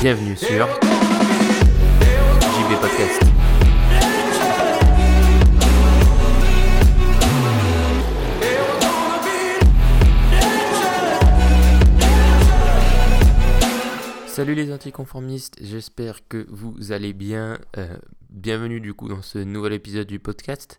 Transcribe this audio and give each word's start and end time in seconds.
Bienvenue 0.00 0.36
sur 0.36 0.68
JB 2.40 2.80
Podcast. 2.80 3.22
Salut 14.36 14.54
les 14.54 14.70
anticonformistes, 14.70 15.56
j'espère 15.62 16.28
que 16.28 16.44
vous 16.50 16.92
allez 16.92 17.14
bien. 17.14 17.58
Euh, 17.78 17.96
bienvenue 18.28 18.82
du 18.82 18.92
coup 18.92 19.08
dans 19.08 19.22
ce 19.22 19.38
nouvel 19.38 19.72
épisode 19.72 20.06
du 20.06 20.18
podcast. 20.18 20.78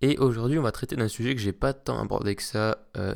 Et 0.00 0.18
aujourd'hui, 0.18 0.58
on 0.58 0.62
va 0.62 0.72
traiter 0.72 0.96
d'un 0.96 1.06
sujet 1.06 1.32
que 1.36 1.40
j'ai 1.40 1.52
pas 1.52 1.72
tant 1.72 2.02
abordé 2.02 2.34
que 2.34 2.42
ça 2.42 2.78
euh, 2.96 3.14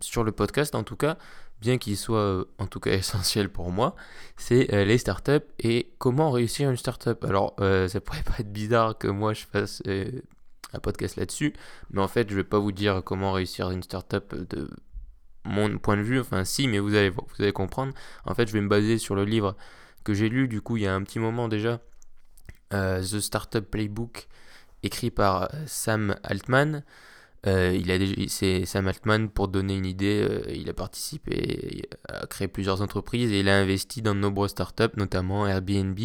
sur 0.00 0.24
le 0.24 0.32
podcast, 0.32 0.74
en 0.74 0.82
tout 0.82 0.96
cas, 0.96 1.16
bien 1.62 1.78
qu'il 1.78 1.96
soit 1.96 2.18
euh, 2.18 2.44
en 2.58 2.66
tout 2.66 2.80
cas 2.80 2.90
essentiel 2.98 3.48
pour 3.48 3.70
moi. 3.70 3.96
C'est 4.36 4.66
les 4.84 4.98
startups 4.98 5.48
et 5.58 5.94
comment 5.96 6.30
réussir 6.30 6.68
une 6.68 6.76
startup. 6.76 7.24
Alors, 7.24 7.56
ça 7.58 8.00
pourrait 8.02 8.24
pas 8.24 8.40
être 8.40 8.52
bizarre 8.52 8.98
que 8.98 9.08
moi 9.08 9.32
je 9.32 9.46
fasse 9.46 9.82
un 9.86 10.80
podcast 10.80 11.16
là-dessus, 11.16 11.54
mais 11.92 12.02
en 12.02 12.08
fait, 12.08 12.28
je 12.28 12.36
vais 12.36 12.44
pas 12.44 12.58
vous 12.58 12.72
dire 12.72 13.00
comment 13.02 13.32
réussir 13.32 13.70
une 13.70 13.82
startup 13.82 14.34
de 14.50 14.68
mon 15.44 15.78
point 15.78 15.96
de 15.96 16.02
vue. 16.02 16.20
Enfin, 16.20 16.44
si, 16.44 16.68
mais 16.68 16.78
vous 16.78 16.94
allez 16.94 17.10
vous 17.10 17.24
allez 17.38 17.52
comprendre. 17.52 17.92
En 18.24 18.34
fait, 18.34 18.46
je 18.46 18.52
vais 18.52 18.60
me 18.60 18.68
baser 18.68 18.98
sur 18.98 19.14
le 19.14 19.24
livre 19.24 19.56
que 20.04 20.14
j'ai 20.14 20.28
lu 20.28 20.46
du 20.46 20.60
coup 20.60 20.76
il 20.76 20.84
y 20.84 20.86
a 20.86 20.94
un 20.94 21.02
petit 21.02 21.18
moment 21.18 21.48
déjà, 21.48 21.80
euh, 22.72 23.00
The 23.00 23.20
Startup 23.20 23.68
Playbook 23.68 24.28
écrit 24.82 25.10
par 25.10 25.42
euh, 25.42 25.48
Sam 25.66 26.14
Altman. 26.22 26.84
Euh, 27.46 27.76
il 27.78 27.90
a 27.90 27.98
c'est 28.28 28.64
Sam 28.64 28.88
Altman 28.88 29.28
pour 29.28 29.48
donner 29.48 29.76
une 29.76 29.84
idée. 29.84 30.42
il 30.48 30.68
a 30.70 30.74
participé 30.74 31.88
à 32.08 32.26
créer 32.26 32.48
plusieurs 32.48 32.80
entreprises 32.80 33.32
et 33.32 33.40
il 33.40 33.48
a 33.48 33.58
investi 33.58 34.00
dans 34.00 34.14
de 34.14 34.20
nombreuses 34.20 34.52
startups, 34.52 34.96
notamment 34.96 35.46
Airbnb 35.46 35.98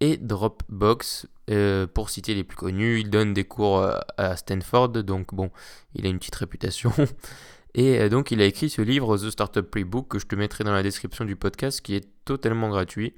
et 0.00 0.16
Dropbox. 0.18 1.26
pour 1.94 2.10
citer 2.10 2.34
les 2.34 2.44
plus 2.44 2.56
connus, 2.56 3.00
il 3.00 3.08
donne 3.08 3.32
des 3.32 3.44
cours 3.44 3.82
à 4.18 4.36
Stanford, 4.36 4.90
donc 4.90 5.34
bon, 5.34 5.50
il 5.94 6.04
a 6.04 6.10
une 6.10 6.18
petite 6.18 6.36
réputation. 6.36 6.92
Et 7.74 8.00
euh, 8.00 8.08
donc 8.08 8.30
il 8.30 8.40
a 8.40 8.44
écrit 8.44 8.70
ce 8.70 8.82
livre, 8.82 9.16
The 9.18 9.30
Startup 9.30 9.68
Playbook, 9.68 10.08
que 10.08 10.18
je 10.18 10.26
te 10.26 10.34
mettrai 10.34 10.64
dans 10.64 10.72
la 10.72 10.82
description 10.82 11.24
du 11.24 11.36
podcast, 11.36 11.80
qui 11.80 11.94
est 11.94 12.08
totalement 12.24 12.70
gratuit 12.70 13.14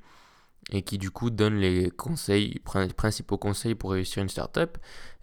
et 0.73 0.83
qui 0.83 0.98
du 0.98 1.11
coup 1.11 1.31
donne 1.31 1.57
les 1.57 1.91
conseils, 1.91 2.59
prin- 2.65 2.89
principaux 2.89 3.39
conseils 3.39 3.75
pour 3.75 3.92
réussir 3.92 4.23
une 4.23 4.29
startup. 4.29 4.77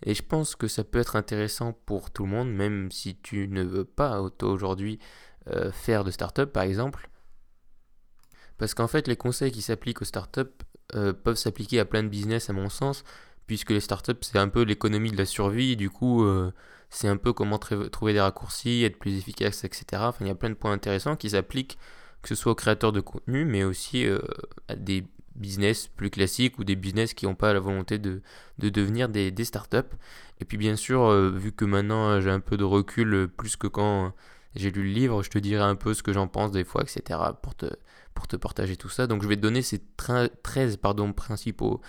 Et 0.03 0.13
je 0.13 0.23
pense 0.23 0.55
que 0.55 0.67
ça 0.67 0.83
peut 0.83 0.99
être 0.99 1.15
intéressant 1.15 1.73
pour 1.85 2.09
tout 2.11 2.23
le 2.23 2.31
monde, 2.31 2.51
même 2.51 2.91
si 2.91 3.15
tu 3.17 3.47
ne 3.47 3.63
veux 3.63 3.85
pas 3.85 4.21
aujourd'hui 4.41 4.99
euh, 5.49 5.71
faire 5.71 6.03
de 6.03 6.11
startup 6.11 6.51
par 6.51 6.63
exemple. 6.63 7.09
Parce 8.57 8.73
qu'en 8.73 8.87
fait, 8.87 9.07
les 9.07 9.15
conseils 9.15 9.51
qui 9.51 9.61
s'appliquent 9.61 10.01
aux 10.01 10.05
startups 10.05 10.41
euh, 10.95 11.13
peuvent 11.13 11.37
s'appliquer 11.37 11.79
à 11.79 11.85
plein 11.85 12.01
de 12.01 12.09
business 12.09 12.49
à 12.49 12.53
mon 12.53 12.69
sens, 12.69 13.03
puisque 13.45 13.69
les 13.69 13.79
startups 13.79 14.13
c'est 14.21 14.39
un 14.39 14.49
peu 14.49 14.63
l'économie 14.63 15.11
de 15.11 15.17
la 15.17 15.25
survie, 15.25 15.75
du 15.75 15.89
coup 15.89 16.25
c'est 16.89 17.07
un 17.07 17.17
peu 17.17 17.33
comment 17.33 17.57
tr- 17.57 17.89
trouver 17.89 18.13
des 18.13 18.21
raccourcis, 18.21 18.83
être 18.83 18.97
plus 18.99 19.17
efficace, 19.17 19.63
etc. 19.63 20.03
Il 20.21 20.27
y 20.27 20.29
a 20.29 20.35
plein 20.35 20.49
de 20.49 20.55
points 20.55 20.71
intéressants 20.71 21.15
qui 21.15 21.29
s'appliquent, 21.31 21.77
que 22.21 22.29
ce 22.29 22.35
soit 22.35 22.53
aux 22.53 22.55
créateurs 22.55 22.91
de 22.91 23.01
contenu, 23.01 23.45
mais 23.45 23.63
aussi 23.63 24.05
euh, 24.05 24.19
à 24.67 24.75
des 24.75 25.05
business 25.35 25.87
plus 25.87 26.09
classiques 26.09 26.57
ou 26.59 26.63
des 26.63 26.75
business 26.75 27.13
qui 27.13 27.25
n'ont 27.25 27.35
pas 27.35 27.53
la 27.53 27.59
volonté 27.59 27.99
de, 27.99 28.21
de 28.57 28.69
devenir 28.69 29.09
des, 29.09 29.31
startups. 29.45 29.77
Et 30.39 30.45
puis 30.45 30.57
bien 30.57 30.75
sûr, 30.75 31.03
euh, 31.05 31.29
vu 31.29 31.51
que 31.51 31.65
maintenant 31.65 32.09
euh, 32.09 32.21
j'ai 32.21 32.31
un 32.31 32.39
peu 32.39 32.57
de 32.57 32.63
recul, 32.63 33.27
plus 33.37 33.55
que 33.55 33.67
quand 33.67 34.13
j'ai 34.55 34.71
lu 34.71 34.83
le 34.83 34.89
livre, 34.89 35.23
je 35.23 35.29
te 35.29 35.37
dirai 35.37 35.63
un 35.63 35.75
peu 35.75 35.93
ce 35.93 36.01
que 36.03 36.13
j'en 36.13 36.27
pense 36.27 36.51
des 36.51 36.63
fois, 36.63 36.83
etc. 36.83 37.33
pour 37.41 37.53
te, 37.55 37.67
pour 38.15 38.27
te 38.27 38.35
partager 38.35 38.77
tout 38.77 38.89
ça. 38.89 39.05
Donc 39.07 39.21
je 39.23 39.27
vais 39.27 39.35
te 39.35 39.41
donner 39.41 39.61
ces 39.61 39.79
tra- 39.97 40.29
13 40.43 40.77
pardon, 40.77 41.13
principaux 41.13 41.81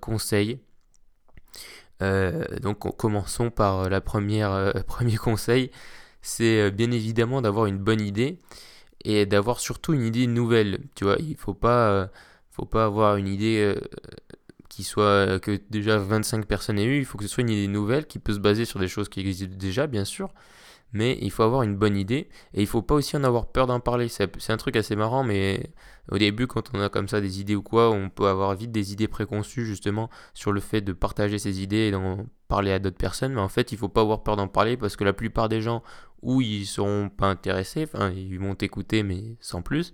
conseils. 0.00 0.60
Euh, 2.02 2.44
donc 2.60 2.78
commençons 2.96 3.50
par 3.50 3.90
la 3.90 4.00
première 4.00 4.52
euh, 4.52 4.72
premier 4.86 5.16
conseil, 5.16 5.70
c'est 6.22 6.60
euh, 6.60 6.70
bien 6.70 6.90
évidemment 6.90 7.42
d'avoir 7.42 7.66
une 7.66 7.78
bonne 7.78 8.00
idée 8.00 8.38
et 9.04 9.26
d'avoir 9.26 9.60
surtout 9.60 9.92
une 9.94 10.02
idée 10.04 10.26
nouvelle. 10.26 10.80
Tu 10.94 11.04
vois, 11.04 11.16
il 11.18 11.36
faut 11.36 11.54
pas 11.54 11.90
euh, 11.90 12.06
faut 12.50 12.66
pas 12.66 12.84
avoir 12.84 13.16
une 13.16 13.28
idée 13.28 13.58
euh, 13.60 13.80
qui 14.68 14.84
soit 14.84 15.04
euh, 15.04 15.38
que 15.38 15.60
déjà 15.70 15.98
25 15.98 16.46
personnes 16.46 16.78
aient 16.78 16.84
eu, 16.84 16.98
il 16.98 17.04
faut 17.04 17.18
que 17.18 17.24
ce 17.24 17.30
soit 17.30 17.42
une 17.42 17.50
idée 17.50 17.68
nouvelle 17.68 18.06
qui 18.06 18.18
peut 18.18 18.32
se 18.34 18.38
baser 18.38 18.64
sur 18.64 18.78
des 18.80 18.88
choses 18.88 19.08
qui 19.08 19.20
existent 19.20 19.56
déjà 19.56 19.86
bien 19.86 20.04
sûr, 20.04 20.30
mais 20.92 21.18
il 21.20 21.30
faut 21.30 21.42
avoir 21.42 21.62
une 21.62 21.76
bonne 21.76 21.96
idée 21.96 22.28
et 22.54 22.60
il 22.60 22.66
faut 22.66 22.82
pas 22.82 22.94
aussi 22.94 23.16
en 23.16 23.24
avoir 23.24 23.46
peur 23.46 23.66
d'en 23.66 23.80
parler. 23.80 24.08
C'est 24.08 24.50
un 24.50 24.56
truc 24.56 24.76
assez 24.76 24.96
marrant 24.96 25.24
mais 25.24 25.70
au 26.10 26.18
début 26.18 26.46
quand 26.46 26.70
on 26.74 26.80
a 26.80 26.88
comme 26.88 27.08
ça 27.08 27.20
des 27.20 27.40
idées 27.40 27.54
ou 27.54 27.62
quoi, 27.62 27.90
on 27.90 28.10
peut 28.10 28.26
avoir 28.26 28.54
vite 28.54 28.72
des 28.72 28.92
idées 28.92 29.08
préconçues 29.08 29.64
justement 29.64 30.10
sur 30.34 30.52
le 30.52 30.60
fait 30.60 30.80
de 30.80 30.92
partager 30.92 31.38
ses 31.38 31.62
idées 31.62 31.88
et 31.88 31.90
d'en 31.90 32.26
parler 32.48 32.72
à 32.72 32.78
d'autres 32.78 32.96
personnes, 32.96 33.34
mais 33.34 33.40
en 33.40 33.48
fait, 33.48 33.72
il 33.72 33.78
faut 33.78 33.88
pas 33.88 34.00
avoir 34.00 34.22
peur 34.22 34.36
d'en 34.36 34.48
parler 34.48 34.76
parce 34.76 34.96
que 34.96 35.04
la 35.04 35.12
plupart 35.12 35.48
des 35.48 35.60
gens 35.60 35.82
ou 36.22 36.40
ils 36.40 36.66
seront 36.66 37.08
pas 37.08 37.28
intéressés, 37.28 37.84
enfin 37.84 38.10
ils 38.10 38.38
vont 38.38 38.54
t'écouter 38.54 39.02
mais 39.02 39.36
sans 39.40 39.62
plus. 39.62 39.92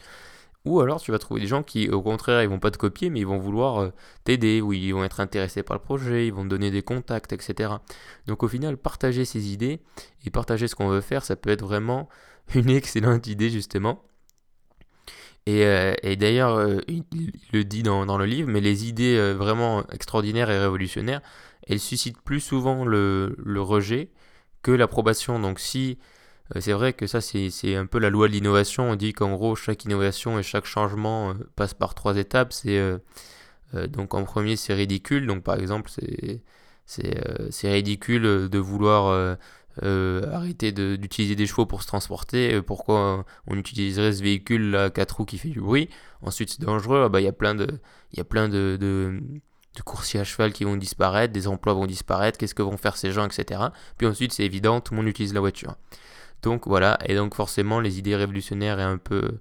Ou 0.66 0.80
alors 0.80 1.00
tu 1.00 1.12
vas 1.12 1.18
trouver 1.18 1.40
des 1.40 1.46
gens 1.46 1.62
qui 1.62 1.88
au 1.88 2.02
contraire 2.02 2.42
ils 2.42 2.48
vont 2.48 2.58
pas 2.58 2.72
te 2.72 2.76
copier 2.76 3.08
mais 3.08 3.20
ils 3.20 3.26
vont 3.26 3.38
vouloir 3.38 3.78
euh, 3.78 3.90
t'aider 4.24 4.60
ou 4.60 4.72
ils 4.72 4.92
vont 4.92 5.04
être 5.04 5.20
intéressés 5.20 5.62
par 5.62 5.76
le 5.76 5.82
projet, 5.82 6.26
ils 6.26 6.32
vont 6.32 6.42
te 6.42 6.48
donner 6.48 6.72
des 6.72 6.82
contacts, 6.82 7.32
etc. 7.32 7.74
Donc 8.26 8.42
au 8.42 8.48
final 8.48 8.76
partager 8.76 9.24
ses 9.24 9.52
idées 9.52 9.80
et 10.24 10.30
partager 10.30 10.66
ce 10.66 10.74
qu'on 10.74 10.88
veut 10.88 11.00
faire 11.00 11.24
ça 11.24 11.36
peut 11.36 11.50
être 11.50 11.62
vraiment 11.62 12.08
une 12.54 12.68
excellente 12.68 13.28
idée 13.28 13.48
justement. 13.48 14.02
Et, 15.46 15.64
euh, 15.64 15.94
et 16.02 16.16
d'ailleurs 16.16 16.56
euh, 16.56 16.80
il, 16.88 17.04
le 17.52 17.62
dit 17.62 17.84
dans, 17.84 18.04
dans 18.04 18.18
le 18.18 18.26
livre 18.26 18.50
mais 18.50 18.60
les 18.60 18.88
idées 18.88 19.32
vraiment 19.34 19.86
extraordinaires 19.90 20.50
et 20.50 20.58
révolutionnaires 20.58 21.22
elles 21.68 21.78
suscitent 21.78 22.20
plus 22.20 22.40
souvent 22.40 22.84
le, 22.84 23.36
le 23.38 23.62
rejet 23.62 24.10
que 24.62 24.72
l'approbation. 24.72 25.38
Donc 25.38 25.60
si 25.60 25.98
c'est 26.60 26.72
vrai 26.72 26.92
que 26.92 27.06
ça, 27.06 27.20
c'est 27.20 27.74
un 27.76 27.86
peu 27.86 27.98
la 27.98 28.10
loi 28.10 28.28
de 28.28 28.32
l'innovation. 28.32 28.90
On 28.90 28.96
dit 28.96 29.12
qu'en 29.12 29.34
gros, 29.34 29.56
chaque 29.56 29.84
innovation 29.84 30.38
et 30.38 30.42
chaque 30.42 30.66
changement 30.66 31.30
euh, 31.30 31.34
passe 31.56 31.74
par 31.74 31.94
trois 31.94 32.16
étapes. 32.16 32.52
Euh, 32.66 32.98
euh, 33.74 33.86
donc 33.86 34.14
en 34.14 34.24
premier, 34.24 34.56
c'est 34.56 34.74
ridicule. 34.74 35.26
Donc 35.26 35.42
par 35.42 35.56
exemple, 35.58 35.90
c'est 36.86 37.16
euh, 37.16 37.48
ridicule 37.64 38.26
euh, 38.26 38.48
de 38.48 38.58
vouloir 38.58 39.08
euh, 39.08 39.34
euh, 39.82 40.32
arrêter 40.32 40.72
d'utiliser 40.72 41.34
des 41.36 41.46
chevaux 41.46 41.66
pour 41.66 41.82
se 41.82 41.88
transporter. 41.88 42.54
Euh, 42.54 42.62
Pourquoi 42.62 43.24
on 43.46 43.56
utiliserait 43.56 44.12
ce 44.12 44.22
véhicule 44.22 44.74
à 44.76 44.90
quatre 44.90 45.16
roues 45.16 45.24
qui 45.26 45.38
fait 45.38 45.48
du 45.48 45.60
bruit? 45.60 45.88
Ensuite, 46.22 46.50
c'est 46.50 46.60
dangereux. 46.62 47.02
Ah 47.06 47.08
bah, 47.08 47.20
il 47.20 47.24
y 47.24 47.28
a 47.28 47.32
plein 47.32 47.54
de 47.54 47.66
il 48.12 48.18
y 48.18 48.20
a 48.20 48.24
plein 48.24 48.48
de, 48.48 48.76
de 48.80 49.20
de 49.76 49.82
coursiers 49.82 50.20
à 50.20 50.24
cheval 50.24 50.52
qui 50.52 50.64
vont 50.64 50.76
disparaître, 50.76 51.32
des 51.34 51.48
emplois 51.48 51.74
vont 51.74 51.86
disparaître, 51.86 52.38
qu'est-ce 52.38 52.54
que 52.54 52.62
vont 52.62 52.78
faire 52.78 52.96
ces 52.96 53.12
gens, 53.12 53.26
etc. 53.26 53.60
Puis 53.98 54.06
ensuite, 54.06 54.32
c'est 54.32 54.44
évident, 54.44 54.80
tout 54.80 54.94
le 54.94 54.98
monde 54.98 55.08
utilise 55.08 55.34
la 55.34 55.40
voiture. 55.40 55.76
Donc 56.42 56.66
voilà, 56.66 56.98
et 57.06 57.14
donc 57.14 57.34
forcément 57.34 57.80
les 57.80 57.98
idées 57.98 58.16
révolutionnaires 58.16 58.78
et 58.78 58.84
un 58.84 58.98
peu 58.98 59.38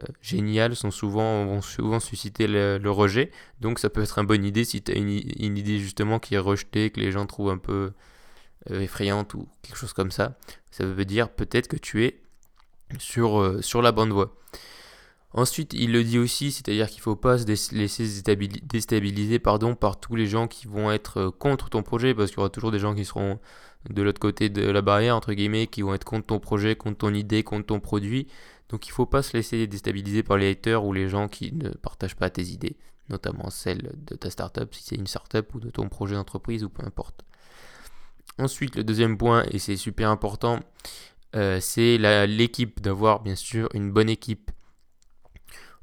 euh, 0.00 0.06
géniales 0.20 0.74
sont 0.74 0.90
souvent, 0.90 1.44
vont 1.44 1.62
souvent 1.62 2.00
susciter 2.00 2.46
le, 2.46 2.90
rejet. 2.90 3.30
Donc 3.60 3.78
ça 3.78 3.90
peut 3.90 4.02
être 4.02 4.18
une 4.18 4.26
bonne 4.26 4.44
idée 4.44 4.64
si 4.64 4.82
tu 4.82 4.92
as 4.92 4.96
une 4.96 5.10
idée 5.58 5.78
justement 5.78 6.18
qui 6.18 6.34
est 6.34 6.38
rejetée, 6.38 6.90
que 6.90 7.00
les 7.00 7.12
gens 7.12 7.26
trouvent 7.26 7.50
un 7.50 7.58
peu 7.58 7.92
euh, 8.70 8.80
effrayante 8.80 9.34
ou 9.34 9.48
quelque 9.62 9.76
chose 9.76 9.92
comme 9.92 10.10
ça. 10.10 10.36
Ça 10.70 10.84
veut 10.84 11.04
dire 11.04 11.28
peut-être 11.30 11.68
que 11.68 11.76
tu 11.76 12.04
es 12.04 12.20
sur, 12.98 13.40
euh, 13.40 13.60
sur 13.60 13.82
la 13.82 13.92
bonne 13.92 14.10
voie. 14.10 14.34
Ensuite, 15.34 15.72
il 15.72 15.92
le 15.92 16.04
dit 16.04 16.18
aussi, 16.18 16.52
c'est-à-dire 16.52 16.88
qu'il 16.88 16.98
ne 16.98 17.04
faut 17.04 17.16
pas 17.16 17.38
se 17.38 17.46
laisser 17.46 18.04
déstabili- 18.04 18.62
déstabiliser 18.66 19.38
pardon, 19.38 19.74
par 19.74 19.98
tous 19.98 20.14
les 20.14 20.26
gens 20.26 20.46
qui 20.46 20.66
vont 20.66 20.90
être 20.92 21.18
euh, 21.18 21.30
contre 21.30 21.70
ton 21.70 21.82
projet, 21.82 22.14
parce 22.14 22.30
qu'il 22.30 22.38
y 22.38 22.40
aura 22.40 22.50
toujours 22.50 22.70
des 22.70 22.78
gens 22.78 22.94
qui 22.94 23.04
seront 23.06 23.38
de 23.88 24.02
l'autre 24.02 24.20
côté 24.20 24.50
de 24.50 24.68
la 24.70 24.82
barrière, 24.82 25.16
entre 25.16 25.32
guillemets, 25.32 25.66
qui 25.66 25.82
vont 25.82 25.94
être 25.94 26.04
contre 26.04 26.26
ton 26.26 26.38
projet, 26.38 26.76
contre 26.76 26.98
ton 26.98 27.14
idée, 27.14 27.42
contre 27.42 27.66
ton 27.66 27.80
produit. 27.80 28.28
Donc 28.68 28.86
il 28.86 28.90
ne 28.90 28.94
faut 28.94 29.06
pas 29.06 29.22
se 29.22 29.36
laisser 29.36 29.66
déstabiliser 29.66 30.22
par 30.22 30.36
les 30.36 30.50
haters 30.50 30.84
ou 30.84 30.92
les 30.92 31.08
gens 31.08 31.28
qui 31.28 31.52
ne 31.52 31.70
partagent 31.70 32.16
pas 32.16 32.30
tes 32.30 32.44
idées, 32.44 32.76
notamment 33.08 33.50
celles 33.50 33.92
de 34.06 34.16
ta 34.16 34.30
startup, 34.30 34.74
si 34.74 34.82
c'est 34.82 34.96
une 34.96 35.06
startup 35.06 35.54
ou 35.54 35.60
de 35.60 35.70
ton 35.70 35.88
projet 35.88 36.14
d'entreprise 36.14 36.62
ou 36.62 36.68
peu 36.68 36.84
importe. 36.84 37.24
Ensuite, 38.38 38.76
le 38.76 38.84
deuxième 38.84 39.18
point, 39.18 39.44
et 39.50 39.58
c'est 39.58 39.76
super 39.76 40.10
important, 40.10 40.60
euh, 41.36 41.58
c'est 41.60 41.98
l'équipe, 42.26 42.80
d'avoir 42.80 43.20
bien 43.20 43.34
sûr 43.34 43.68
une 43.74 43.90
bonne 43.90 44.08
équipe. 44.08 44.50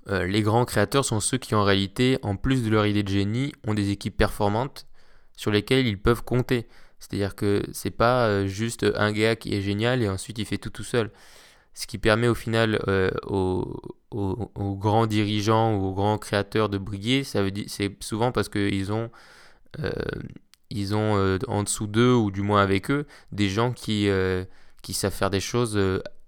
Euh, 0.10 0.26
les 0.26 0.42
grands 0.42 0.66
créateurs 0.66 1.06
sont 1.06 1.20
ceux 1.20 1.38
qui 1.38 1.56
en 1.56 1.64
réalité, 1.64 2.18
en 2.24 2.36
plus 2.36 2.64
de 2.64 2.70
leur 2.70 2.86
idée 2.86 3.04
de 3.04 3.10
génie, 3.10 3.54
ont 3.68 3.74
des 3.74 3.92
équipes 3.92 4.18
performantes 4.18 4.88
sur 5.36 5.52
lesquelles 5.52 5.88
ils 5.88 6.02
peuvent 6.02 6.24
compter. 6.24 6.68
C'est-à-dire 7.00 7.36
que 7.36 7.64
c'est 7.72 7.92
pas 7.92 8.28
euh, 8.28 8.48
juste 8.48 8.86
un 8.96 9.12
gars 9.12 9.36
qui 9.36 9.54
est 9.56 9.62
génial 9.62 10.02
et 10.02 10.10
ensuite 10.10 10.38
il 10.40 10.46
fait 10.46 10.58
tout 10.58 10.70
tout 10.70 10.84
seul. 10.84 11.12
ce 11.74 11.88
qui 11.88 11.98
permet 11.98 12.28
au 12.28 12.36
final 12.36 12.82
euh, 12.88 13.12
aux, 13.28 13.82
grands 14.76 15.08
dirigeants 15.08 15.76
ou 15.76 15.88
aux 15.88 15.94
grands 15.94 16.18
créateurs 16.18 16.70
de 16.70 16.78
briller, 16.78 17.24
c'est 17.24 18.04
souvent 18.04 18.32
parce 18.32 18.50
qu'ils 18.50 18.92
ont, 18.92 19.10
en 21.48 21.64
dessous 21.64 21.88
d'eux, 21.88 22.14
ou 22.14 22.32
du 22.32 22.42
moins 22.42 22.62
avec 22.62 22.92
eux, 22.92 23.06
des 23.32 23.50
gens 23.50 23.72
qui, 23.72 24.10
savent 24.94 25.14
faire 25.14 25.30
des 25.30 25.40
choses 25.40 25.80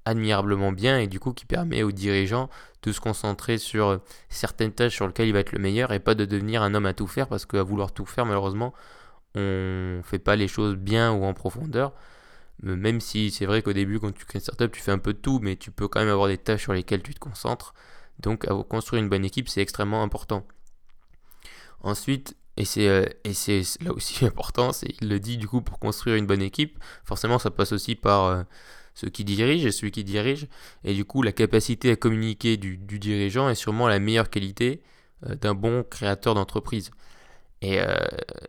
admirablement 0.06 0.72
bien 0.72 1.00
et 1.00 1.08
du 1.08 1.20
coup 1.20 1.34
qui 1.34 1.46
permet 1.46 1.84
aux 1.84 1.92
dirigeants 1.92 2.50
de 2.84 2.92
se 2.92 3.00
concentrer 3.00 3.58
sur 3.58 3.88
euh, 3.88 3.98
certaines 4.30 4.72
tâches 4.72 4.96
sur 4.96 5.08
lesquelles 5.08 5.28
il 5.28 5.34
va 5.34 5.40
être 5.40 5.52
le 5.52 5.60
meilleur 5.60 5.94
et 5.94 6.00
pas 6.00 6.16
de 6.16 6.26
devenir 6.26 6.64
un 6.64 6.74
homme 6.74 6.86
à 6.86 6.94
tout 6.94 7.08
faire 7.08 7.28
parce 7.28 7.46
qu'à 7.46 7.64
vouloir 7.64 7.92
tout 7.92 8.06
faire, 8.06 8.26
malheureusement, 8.26 8.74
on 9.36 10.02
fait 10.04 10.20
pas 10.20 10.36
les 10.36 10.48
choses 10.48 10.76
bien 10.76 11.12
ou 11.12 11.24
en 11.24 11.34
profondeur. 11.34 11.94
Euh, 12.66 12.76
Même 12.76 13.02
si 13.02 13.32
c'est 13.32 13.46
vrai 13.46 13.62
qu'au 13.62 13.74
début, 13.74 14.00
quand 14.00 14.14
tu 14.14 14.26
crées 14.26 14.40
une 14.40 14.42
startup, 14.42 14.72
tu 14.72 14.82
fais 14.82 14.92
un 14.92 15.00
peu 15.00 15.14
de 15.14 15.20
tout, 15.20 15.40
mais 15.42 15.56
tu 15.56 15.72
peux 15.72 15.88
quand 15.88 16.00
même 16.00 16.10
avoir 16.10 16.28
des 16.28 16.38
tâches 16.38 16.64
sur 16.64 16.74
lesquelles 16.74 17.04
tu 17.04 17.14
te 17.14 17.20
concentres. 17.20 17.74
Donc, 18.20 18.46
construire 18.70 19.02
une 19.02 19.10
bonne 19.10 19.26
équipe, 19.26 19.50
c'est 19.50 19.62
extrêmement 19.62 20.04
important. 20.04 20.46
Ensuite, 21.82 22.36
et 22.58 22.66
c'est 22.66 22.88
euh, 22.88 23.06
là 23.82 23.94
aussi 23.94 24.26
important, 24.26 24.72
c'est 24.74 24.94
il 25.02 25.10
le 25.10 25.20
dit 25.20 25.38
du 25.38 25.48
coup 25.48 25.62
pour 25.62 25.80
construire 25.80 26.16
une 26.18 26.28
bonne 26.28 26.42
équipe, 26.42 26.78
forcément 27.04 27.40
ça 27.40 27.50
passe 27.50 27.72
aussi 27.72 27.96
par 27.96 28.46
ceux 28.94 29.10
qui 29.10 29.24
dirigent 29.24 29.68
et 29.68 29.72
celui 29.72 29.92
qui 29.92 30.04
dirige, 30.04 30.48
et 30.84 30.94
du 30.94 31.06
coup 31.06 31.22
la 31.24 31.32
capacité 31.32 31.92
à 31.92 31.96
communiquer 31.96 32.58
du, 32.58 32.78
dirigeant 32.78 33.50
est 33.50 33.56
sûrement 33.56 33.88
la 33.88 34.00
meilleure 34.00 34.30
qualité 34.30 34.82
euh, 35.28 35.36
d'un 35.36 35.54
bon 35.54 35.84
créateur 35.84 36.36
d'entreprise. 36.36 36.92
Et, 37.64 37.80
euh, 37.80 37.96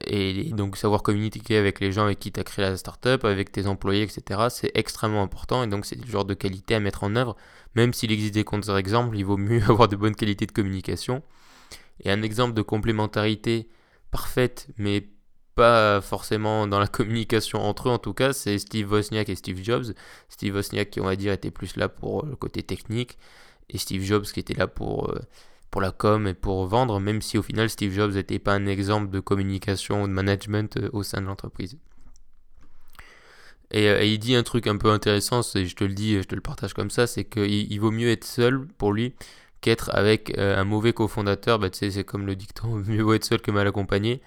et 0.06 0.44
donc 0.53 0.79
savoir 0.79 1.03
communiquer 1.03 1.59
avec 1.59 1.81
les 1.81 1.93
gens 1.93 2.05
avec 2.05 2.19
qui 2.19 2.33
tu 2.33 2.41
as 2.41 2.44
créé 2.44 2.65
la 2.65 2.77
startup, 2.79 3.25
avec 3.25 3.53
tes 3.53 3.67
employés, 3.67 4.03
etc., 4.03 4.49
c'est 4.49 4.71
extrêmement 4.75 5.23
important 5.23 5.62
et 5.62 5.67
donc 5.67 5.85
c'est 5.85 5.97
le 5.97 6.06
genre 6.06 6.25
de 6.25 6.35
qualité 6.35 6.75
à 6.75 6.81
mettre 6.81 7.05
en 7.05 7.15
œuvre. 7.15 7.37
Même 7.75 7.93
s'il 7.93 8.11
existe 8.11 8.35
des 8.35 8.44
contre-exemples, 8.44 9.17
il 9.17 9.25
vaut 9.25 9.37
mieux 9.37 9.62
avoir 9.69 9.89
de 9.89 9.97
bonnes 9.97 10.17
qualités 10.17 10.47
de 10.47 10.53
communication. 10.53 11.23
Et 12.00 12.11
un 12.11 12.23
exemple 12.23 12.55
de 12.55 12.62
complémentarité 12.62 13.69
parfaite, 14.11 14.69
mais 14.77 15.09
pas 15.54 16.00
forcément 16.00 16.66
dans 16.66 16.78
la 16.78 16.87
communication 16.88 17.60
entre 17.60 17.88
eux 17.88 17.93
en 17.93 17.99
tout 17.99 18.14
cas, 18.14 18.32
c'est 18.32 18.58
Steve 18.58 18.90
Wozniak 18.90 19.28
et 19.28 19.37
Steve 19.37 19.62
Jobs. 19.62 19.93
Steve 20.28 20.54
Wozniak 20.54 20.90
qui 20.90 21.00
on 21.00 21.04
va 21.04 21.16
dire 21.16 21.32
était 21.32 21.50
plus 21.50 21.76
là 21.76 21.88
pour 21.88 22.26
le 22.26 22.37
côté 22.37 22.62
technique 22.62 23.19
et 23.69 23.78
Steve 23.78 24.02
Jobs 24.02 24.25
qui 24.25 24.40
était 24.40 24.54
là 24.54 24.66
pour, 24.66 25.10
euh, 25.10 25.20
pour 25.70 25.81
la 25.81 25.90
com 25.90 26.26
et 26.26 26.34
pour 26.34 26.66
vendre, 26.66 27.00
même 27.00 27.22
si 27.22 27.38
au 27.38 27.43
final 27.43 27.70
Steve 27.70 27.93
Jobs 27.93 28.14
n'était 28.14 28.38
pas 28.38 28.54
un 28.54 28.66
exemple 28.66 29.10
de 29.10 29.20
communication 29.20 30.02
ou 30.02 30.06
de 30.06 30.12
management 30.12 30.76
euh, 30.76 30.90
au 30.93 31.02
sein 31.02 31.20
de 31.20 31.26
l'entreprise. 31.26 31.76
Et, 33.72 33.88
euh, 33.88 34.05
il 34.05 34.19
dit 34.19 34.34
un 34.34 34.43
truc 34.43 34.66
un 34.66 34.76
peu 34.76 34.90
intéressant, 34.90 35.40
et 35.55 35.66
je 35.66 35.75
te 35.75 35.84
le 35.84 35.94
dis, 35.94 36.16
je 36.19 36.28
te 36.28 36.34
le 36.34 36.43
partage 36.43 36.75
comme 36.75 36.90
ça, 36.90 37.06
c'est 37.06 37.25
qu'il 37.25 37.72
il 37.72 37.78
vaut 37.78 37.90
mieux 37.90 38.10
être 38.10 38.25
seul 38.25 38.66
pour 38.78 38.93
lui 38.93 39.14
qu'être 39.62 39.90
avec 39.94 40.37
euh, 40.38 40.58
un 40.58 40.64
mauvais 40.64 40.93
cofondateur. 40.93 41.58
Bah, 41.58 41.69
c'est 41.72 42.05
comme 42.05 42.26
le 42.26 42.37
dicton, 42.37 42.76
mieux 42.87 43.02
vaut 43.02 43.14
être 43.14 43.25
seul 43.25 43.40
que 43.40 43.50
mal 43.50 43.66
accompagné. 43.66 44.20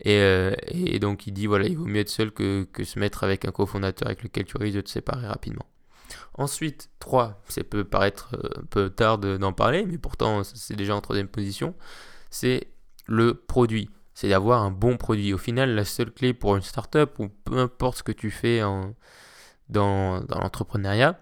Et, 0.00 0.16
euh, 0.18 0.54
et 0.68 0.98
donc 0.98 1.26
il 1.26 1.32
dit, 1.32 1.46
voilà, 1.46 1.66
il 1.66 1.76
vaut 1.78 1.84
mieux 1.86 2.00
être 2.00 2.08
seul 2.08 2.32
que, 2.32 2.64
que 2.72 2.84
se 2.84 2.98
mettre 2.98 3.24
avec 3.24 3.44
un 3.44 3.50
cofondateur 3.52 4.08
avec 4.08 4.22
lequel 4.22 4.44
tu 4.44 4.56
risques 4.56 4.76
de 4.76 4.80
te 4.82 4.90
séparer 4.90 5.26
rapidement. 5.26 5.66
Ensuite, 6.34 6.90
3, 6.98 7.42
ça 7.48 7.62
peut 7.64 7.84
paraître 7.84 8.34
euh, 8.34 8.60
un 8.60 8.64
peu 8.66 8.90
tard 8.90 9.18
de- 9.18 9.36
d'en 9.36 9.52
parler, 9.52 9.86
mais 9.86 9.98
pourtant 9.98 10.42
c'est 10.44 10.76
déjà 10.76 10.94
en 10.94 11.00
troisième 11.00 11.28
position, 11.28 11.74
c'est 12.30 12.68
le 13.06 13.34
produit. 13.34 13.90
C'est 14.14 14.28
d'avoir 14.28 14.62
un 14.62 14.70
bon 14.70 14.96
produit. 14.98 15.32
Au 15.32 15.38
final, 15.38 15.74
la 15.74 15.84
seule 15.86 16.12
clé 16.12 16.34
pour 16.34 16.56
une 16.56 16.62
startup, 16.62 17.18
ou 17.18 17.28
peu 17.28 17.58
importe 17.58 17.98
ce 17.98 18.02
que 18.02 18.12
tu 18.12 18.30
fais 18.30 18.62
en- 18.62 18.94
dans, 19.68 20.20
dans 20.22 20.38
l'entrepreneuriat, 20.40 21.18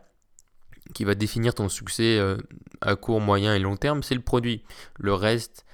qui 0.94 1.04
va 1.04 1.14
définir 1.14 1.54
ton 1.54 1.68
succès 1.68 2.18
euh, 2.18 2.36
à 2.80 2.96
court, 2.96 3.20
moyen 3.20 3.54
et 3.54 3.60
long 3.60 3.76
terme, 3.76 4.02
c'est 4.02 4.14
le 4.16 4.22
produit. 4.22 4.64
Le 4.98 5.14
reste 5.14 5.64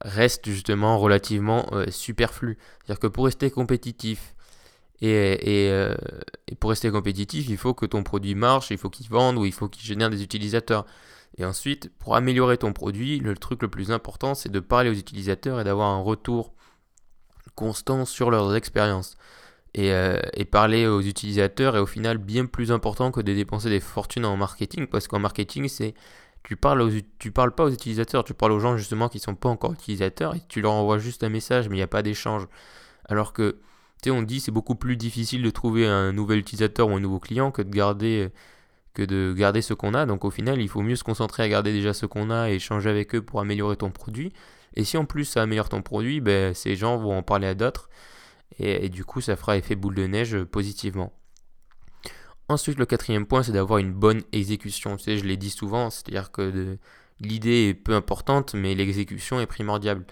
reste 0.00 0.48
justement 0.48 0.98
relativement 0.98 1.66
euh, 1.72 1.86
superflu. 1.90 2.58
C'est-à-dire 2.78 3.00
que 3.00 3.06
pour 3.06 3.24
rester 3.24 3.50
compétitif, 3.50 4.34
et, 5.00 5.68
euh, 5.70 5.94
et 6.48 6.54
pour 6.56 6.70
rester 6.70 6.90
compétitif, 6.90 7.48
il 7.48 7.56
faut 7.56 7.74
que 7.74 7.86
ton 7.86 8.02
produit 8.02 8.34
marche, 8.34 8.70
il 8.70 8.78
faut 8.78 8.90
qu'il 8.90 9.08
vende 9.08 9.36
ou 9.36 9.44
il 9.44 9.52
faut 9.52 9.68
qu'il 9.68 9.84
génère 9.84 10.10
des 10.10 10.22
utilisateurs. 10.22 10.86
Et 11.36 11.44
ensuite, 11.44 11.90
pour 11.98 12.16
améliorer 12.16 12.58
ton 12.58 12.72
produit, 12.72 13.20
le 13.20 13.36
truc 13.36 13.62
le 13.62 13.68
plus 13.68 13.92
important, 13.92 14.34
c'est 14.34 14.48
de 14.48 14.60
parler 14.60 14.90
aux 14.90 14.94
utilisateurs 14.94 15.60
et 15.60 15.64
d'avoir 15.64 15.90
un 15.90 16.00
retour 16.00 16.52
constant 17.54 18.04
sur 18.04 18.30
leurs 18.30 18.56
expériences. 18.56 19.16
Et, 19.74 19.92
euh, 19.92 20.18
et 20.32 20.44
parler 20.44 20.86
aux 20.86 21.02
utilisateurs 21.02 21.76
est 21.76 21.80
au 21.80 21.86
final 21.86 22.18
bien 22.18 22.46
plus 22.46 22.72
important 22.72 23.12
que 23.12 23.20
de 23.20 23.34
dépenser 23.34 23.68
des 23.68 23.80
fortunes 23.80 24.24
en 24.24 24.36
marketing, 24.36 24.88
parce 24.88 25.06
qu'en 25.06 25.20
marketing, 25.20 25.68
c'est 25.68 25.94
tu 26.48 26.56
parles 26.56 26.80
aux, 26.80 26.90
tu 27.18 27.30
parles 27.30 27.54
pas 27.54 27.64
aux 27.64 27.70
utilisateurs, 27.70 28.24
tu 28.24 28.32
parles 28.32 28.52
aux 28.52 28.58
gens 28.58 28.78
justement 28.78 29.10
qui 29.10 29.18
sont 29.18 29.34
pas 29.34 29.50
encore 29.50 29.74
utilisateurs 29.74 30.34
et 30.34 30.40
tu 30.48 30.62
leur 30.62 30.72
envoies 30.72 30.96
juste 30.96 31.22
un 31.22 31.28
message, 31.28 31.68
mais 31.68 31.74
il 31.76 31.80
n'y 31.80 31.82
a 31.82 31.88
pas 31.88 32.02
d'échange. 32.02 32.46
Alors 33.04 33.34
que 33.34 33.58
tu 34.02 34.08
sais, 34.08 34.10
on 34.10 34.22
dit 34.22 34.40
c'est 34.40 34.50
beaucoup 34.50 34.74
plus 34.74 34.96
difficile 34.96 35.42
de 35.42 35.50
trouver 35.50 35.86
un 35.86 36.10
nouvel 36.10 36.38
utilisateur 36.38 36.88
ou 36.88 36.92
un 36.92 37.00
nouveau 37.00 37.18
client 37.18 37.50
que 37.50 37.60
de 37.60 37.68
garder 37.68 38.30
que 38.94 39.02
de 39.02 39.34
garder 39.36 39.60
ce 39.60 39.74
qu'on 39.74 39.92
a. 39.92 40.06
Donc 40.06 40.24
au 40.24 40.30
final, 40.30 40.58
il 40.62 40.70
faut 40.70 40.80
mieux 40.80 40.96
se 40.96 41.04
concentrer 41.04 41.42
à 41.42 41.50
garder 41.50 41.70
déjà 41.70 41.92
ce 41.92 42.06
qu'on 42.06 42.30
a 42.30 42.50
et 42.50 42.54
échanger 42.54 42.88
avec 42.88 43.14
eux 43.14 43.20
pour 43.20 43.40
améliorer 43.40 43.76
ton 43.76 43.90
produit. 43.90 44.32
Et 44.74 44.84
si 44.84 44.96
en 44.96 45.04
plus 45.04 45.26
ça 45.26 45.42
améliore 45.42 45.68
ton 45.68 45.82
produit, 45.82 46.22
ben, 46.22 46.54
ces 46.54 46.76
gens 46.76 46.96
vont 46.96 47.18
en 47.18 47.22
parler 47.22 47.48
à 47.48 47.54
d'autres. 47.54 47.90
Et, 48.58 48.88
du 48.88 49.04
coup, 49.04 49.20
ça 49.20 49.36
fera 49.36 49.58
effet 49.58 49.76
boule 49.76 49.94
de 49.96 50.06
neige 50.06 50.34
euh, 50.34 50.46
positivement. 50.46 51.12
Ensuite, 52.48 52.78
le 52.78 52.86
quatrième 52.86 53.26
point, 53.26 53.42
c'est 53.42 53.52
d'avoir 53.52 53.78
une 53.78 53.92
bonne 53.92 54.22
exécution. 54.32 54.96
Tu 54.96 55.04
sais, 55.04 55.18
je 55.18 55.24
l'ai 55.24 55.36
dit 55.36 55.50
souvent, 55.50 55.90
c'est-à-dire 55.90 56.30
que 56.30 56.78
l'idée 57.20 57.68
est 57.68 57.74
peu 57.74 57.94
importante, 57.94 58.54
mais 58.54 58.74
l'exécution 58.74 59.40
est 59.40 59.46
primordiale. 59.46 60.04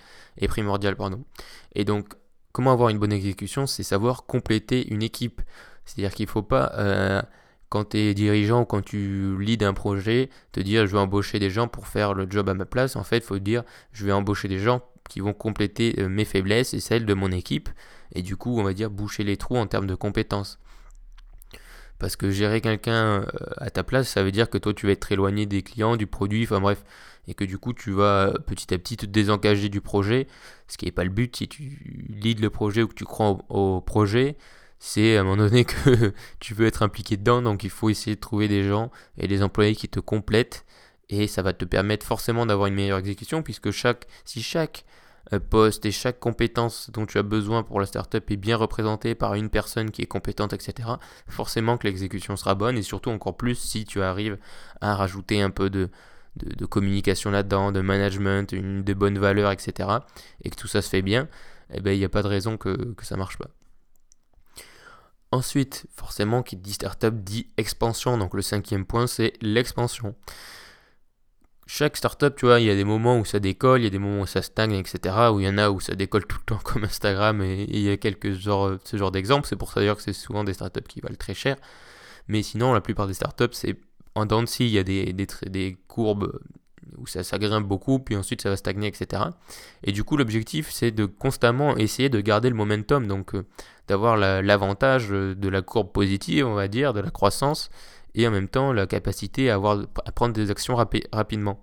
Et 1.74 1.84
donc, 1.84 2.08
comment 2.52 2.72
avoir 2.72 2.90
une 2.90 2.98
bonne 2.98 3.12
exécution 3.12 3.66
C'est 3.66 3.82
savoir 3.82 4.26
compléter 4.26 4.92
une 4.92 5.02
équipe. 5.02 5.40
C'est-à-dire 5.86 6.14
qu'il 6.14 6.26
ne 6.26 6.30
faut 6.30 6.42
pas, 6.42 6.72
euh, 6.76 7.22
quand 7.70 7.90
tu 7.90 7.98
es 7.98 8.14
dirigeant 8.14 8.62
ou 8.62 8.64
quand 8.64 8.82
tu 8.82 9.36
leads 9.38 9.64
un 9.64 9.74
projet, 9.74 10.28
te 10.52 10.60
dire 10.60 10.86
je 10.86 10.92
vais 10.92 10.98
embaucher 10.98 11.38
des 11.38 11.50
gens 11.50 11.68
pour 11.68 11.86
faire 11.86 12.12
le 12.12 12.26
job 12.28 12.48
à 12.48 12.54
ma 12.54 12.66
place. 12.66 12.96
En 12.96 13.04
fait, 13.04 13.18
il 13.18 13.22
faut 13.22 13.38
dire 13.38 13.62
je 13.92 14.04
vais 14.04 14.12
embaucher 14.12 14.48
des 14.48 14.58
gens 14.58 14.82
qui 15.08 15.20
vont 15.20 15.32
compléter 15.32 15.94
euh, 15.98 16.08
mes 16.08 16.24
faiblesses 16.24 16.74
et 16.74 16.80
celles 16.80 17.06
de 17.06 17.14
mon 17.14 17.30
équipe. 17.30 17.68
Et 18.14 18.22
du 18.22 18.36
coup, 18.36 18.58
on 18.58 18.62
va 18.62 18.72
dire 18.72 18.90
boucher 18.90 19.24
les 19.24 19.36
trous 19.36 19.56
en 19.56 19.66
termes 19.66 19.86
de 19.86 19.94
compétences. 19.94 20.58
Parce 21.98 22.16
que 22.16 22.30
gérer 22.30 22.60
quelqu'un 22.60 23.22
euh, 23.22 23.24
à 23.56 23.70
ta 23.70 23.82
place, 23.82 24.08
ça 24.08 24.22
veut 24.22 24.32
dire 24.32 24.50
que 24.50 24.58
toi, 24.58 24.74
tu 24.74 24.86
vas 24.86 24.92
être 24.92 25.10
éloigné 25.10 25.46
des 25.46 25.62
clients, 25.62 25.96
du 25.96 26.06
produit, 26.06 26.44
enfin 26.44 26.60
bref. 26.60 26.84
Et 27.28 27.34
que 27.34 27.44
du 27.44 27.58
coup, 27.58 27.72
tu 27.72 27.90
vas 27.92 28.28
euh, 28.28 28.32
petit 28.38 28.72
à 28.74 28.78
petit 28.78 28.96
te 28.96 29.06
désengager 29.06 29.68
du 29.68 29.80
projet. 29.80 30.26
Ce 30.68 30.76
qui 30.76 30.84
n'est 30.84 30.92
pas 30.92 31.04
le 31.04 31.10
but 31.10 31.34
si 31.34 31.48
tu 31.48 32.06
leads 32.08 32.42
le 32.42 32.50
projet 32.50 32.82
ou 32.82 32.88
que 32.88 32.94
tu 32.94 33.04
crois 33.04 33.38
au, 33.48 33.80
projet. 33.80 34.36
C'est 34.78 35.16
à 35.16 35.22
un 35.22 35.24
moment 35.24 35.36
donné 35.38 35.64
que 35.64 36.12
tu 36.38 36.54
veux 36.54 36.66
être 36.66 36.82
impliqué 36.82 37.16
dedans. 37.16 37.40
Donc 37.42 37.64
il 37.64 37.70
faut 37.70 37.88
essayer 37.88 38.14
de 38.14 38.20
trouver 38.20 38.48
des 38.48 38.62
gens 38.62 38.90
et 39.16 39.26
des 39.26 39.42
employés 39.42 39.74
qui 39.74 39.88
te 39.88 40.00
complètent. 40.00 40.66
Et 41.08 41.28
ça 41.28 41.42
va 41.42 41.52
te 41.52 41.64
permettre 41.64 42.04
forcément 42.04 42.46
d'avoir 42.46 42.66
une 42.66 42.74
meilleure 42.74 42.98
exécution. 42.98 43.42
Puisque 43.42 43.70
chaque, 43.70 44.06
si 44.24 44.42
chaque 44.42 44.84
poste 45.50 45.84
et 45.86 45.90
chaque 45.90 46.20
compétence 46.20 46.90
dont 46.90 47.06
tu 47.06 47.18
as 47.18 47.22
besoin 47.22 47.62
pour 47.62 47.80
la 47.80 47.86
startup 47.86 48.30
est 48.30 48.36
bien 48.36 48.56
représentée 48.56 49.14
par 49.14 49.34
une 49.34 49.50
personne 49.50 49.90
qui 49.90 50.02
est 50.02 50.06
compétente, 50.06 50.52
etc., 50.52 50.88
forcément 51.28 51.78
que 51.78 51.86
l'exécution 51.86 52.36
sera 52.36 52.54
bonne 52.54 52.78
et 52.78 52.82
surtout 52.82 53.10
encore 53.10 53.36
plus 53.36 53.56
si 53.56 53.84
tu 53.84 54.02
arrives 54.02 54.38
à 54.80 54.94
rajouter 54.94 55.42
un 55.42 55.50
peu 55.50 55.70
de 55.70 55.90
communication 56.66 57.30
là-dedans, 57.30 57.72
de 57.72 57.80
management, 57.80 58.52
une, 58.52 58.84
de 58.84 58.94
bonnes 58.94 59.18
valeurs, 59.18 59.50
etc., 59.50 59.88
et 60.42 60.50
que 60.50 60.56
tout 60.56 60.68
ça 60.68 60.82
se 60.82 60.88
fait 60.88 61.02
bien, 61.02 61.28
eh 61.72 61.80
ben, 61.80 61.92
il 61.92 61.98
n'y 61.98 62.04
a 62.04 62.08
pas 62.08 62.22
de 62.22 62.28
raison 62.28 62.56
que, 62.56 62.94
que 62.94 63.04
ça 63.04 63.16
marche 63.16 63.38
pas. 63.38 63.50
Ensuite, 65.32 65.86
forcément, 65.94 66.42
qui 66.42 66.56
dit 66.56 66.72
startup 66.72 67.14
dit 67.22 67.50
expansion. 67.56 68.16
Donc 68.16 68.34
le 68.34 68.42
cinquième 68.42 68.86
point, 68.86 69.06
c'est 69.06 69.32
l'expansion 69.42 70.14
chaque 71.66 71.96
startup, 71.96 72.36
tu 72.36 72.46
vois, 72.46 72.60
il 72.60 72.66
y 72.66 72.70
a 72.70 72.76
des 72.76 72.84
moments 72.84 73.18
où 73.18 73.24
ça 73.24 73.40
décolle, 73.40 73.80
il 73.80 73.84
y 73.84 73.86
a 73.88 73.90
des 73.90 73.98
moments 73.98 74.22
où 74.22 74.26
ça 74.26 74.40
stagne, 74.40 74.72
etc. 74.74 75.14
Où 75.32 75.40
il 75.40 75.46
y 75.46 75.48
en 75.48 75.58
a 75.58 75.70
où 75.70 75.80
ça 75.80 75.94
décolle 75.94 76.24
tout 76.24 76.38
le 76.38 76.44
temps 76.44 76.60
comme 76.64 76.84
Instagram 76.84 77.42
et, 77.42 77.66
il 77.68 77.80
y 77.80 77.90
a 77.90 77.96
quelques 77.96 78.32
genres, 78.32 78.78
ce 78.84 78.96
genre 78.96 79.10
d'exemples. 79.10 79.48
C'est 79.48 79.56
pour 79.56 79.72
ça 79.72 79.80
d'ailleurs 79.80 79.96
que 79.96 80.02
c'est 80.02 80.12
souvent 80.12 80.44
des 80.44 80.54
startups 80.54 80.82
qui 80.88 81.00
valent 81.00 81.16
très 81.16 81.34
cher. 81.34 81.56
Mais 82.28 82.42
sinon, 82.42 82.72
la 82.72 82.80
plupart 82.80 83.06
des 83.06 83.14
startups, 83.14 83.52
c'est 83.52 83.76
en 84.14 84.26
dents 84.26 84.42
de 84.42 84.48
il 84.60 84.68
y 84.68 84.78
a 84.78 84.82
des, 84.84 85.12
des, 85.12 85.26
des 85.46 85.76
courbes 85.88 86.40
où 86.98 87.06
ça, 87.06 87.24
ça 87.24 87.38
grimpe 87.38 87.66
beaucoup, 87.66 87.98
puis 87.98 88.16
ensuite 88.16 88.42
ça 88.42 88.48
va 88.48 88.56
stagner, 88.56 88.86
etc. 88.86 89.24
Et 89.82 89.92
du 89.92 90.04
coup, 90.04 90.16
l'objectif, 90.16 90.70
c'est 90.70 90.92
de 90.92 91.04
constamment 91.04 91.76
essayer 91.76 92.08
de 92.08 92.20
garder 92.20 92.48
le 92.48 92.54
momentum, 92.54 93.06
donc 93.06 93.34
euh, 93.34 93.44
d'avoir 93.88 94.16
l'avantage 94.16 95.10
de 95.10 95.48
la 95.48 95.62
courbe 95.62 95.92
positive, 95.92 96.46
on 96.46 96.54
va 96.54 96.68
dire, 96.68 96.92
de 96.92 97.00
la 97.00 97.10
croissance, 97.10 97.70
et 98.16 98.26
en 98.26 98.32
même 98.32 98.48
temps 98.48 98.72
la 98.72 98.86
capacité 98.86 99.50
à, 99.50 99.54
avoir, 99.54 99.78
à 100.04 100.10
prendre 100.12 100.34
des 100.34 100.50
actions 100.50 100.74
rapi 100.74 101.04
rapidement. 101.12 101.60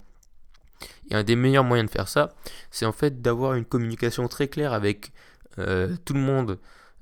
Et 1.10 1.16
un 1.16 1.24
des 1.24 1.36
meilleurs 1.36 1.64
moyens 1.66 1.90
de 1.90 1.94
faire 1.94 2.08
ça, 2.08 2.34
c'est 2.72 2.86
en 2.86 2.92
fait 2.92 3.22
d'avoir 3.22 3.56
une 3.56 3.66
communication 3.66 4.28
très 4.28 4.48
claire 4.48 4.72
avec 4.74 5.12
euh, 5.60 5.96
tout 6.06 6.14
le 6.14 6.20
monde 6.22 6.60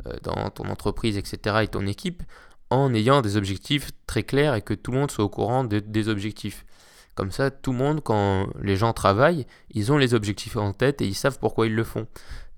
euh, 0.08 0.14
dans 0.24 0.50
ton 0.50 0.66
entreprise, 0.70 1.18
etc., 1.18 1.58
et 1.64 1.68
ton 1.68 1.86
équipe, 1.86 2.24
en 2.70 2.94
ayant 2.94 3.22
des 3.22 3.38
objectifs 3.38 3.92
très 4.08 4.24
clairs 4.24 4.56
et 4.56 4.62
que 4.62 4.74
tout 4.74 4.92
le 4.92 4.98
monde 4.98 5.12
soit 5.12 5.26
au 5.26 5.30
courant 5.30 5.64
de- 5.64 5.80
des 5.80 6.08
objectifs. 6.10 6.66
Comme 7.16 7.32
ça, 7.32 7.52
tout 7.52 7.72
le 7.74 7.78
monde, 7.78 8.02
quand 8.02 8.48
les 8.62 8.78
gens 8.78 8.94
travaillent, 8.94 9.46
ils 9.72 9.92
ont 9.92 9.98
les 9.98 10.14
objectifs 10.14 10.56
en 10.58 10.72
tête 10.74 11.02
et 11.02 11.08
ils 11.08 11.14
savent 11.16 11.40
pourquoi 11.40 11.68
ils 11.68 11.76
le 11.76 11.84
font. 11.84 12.08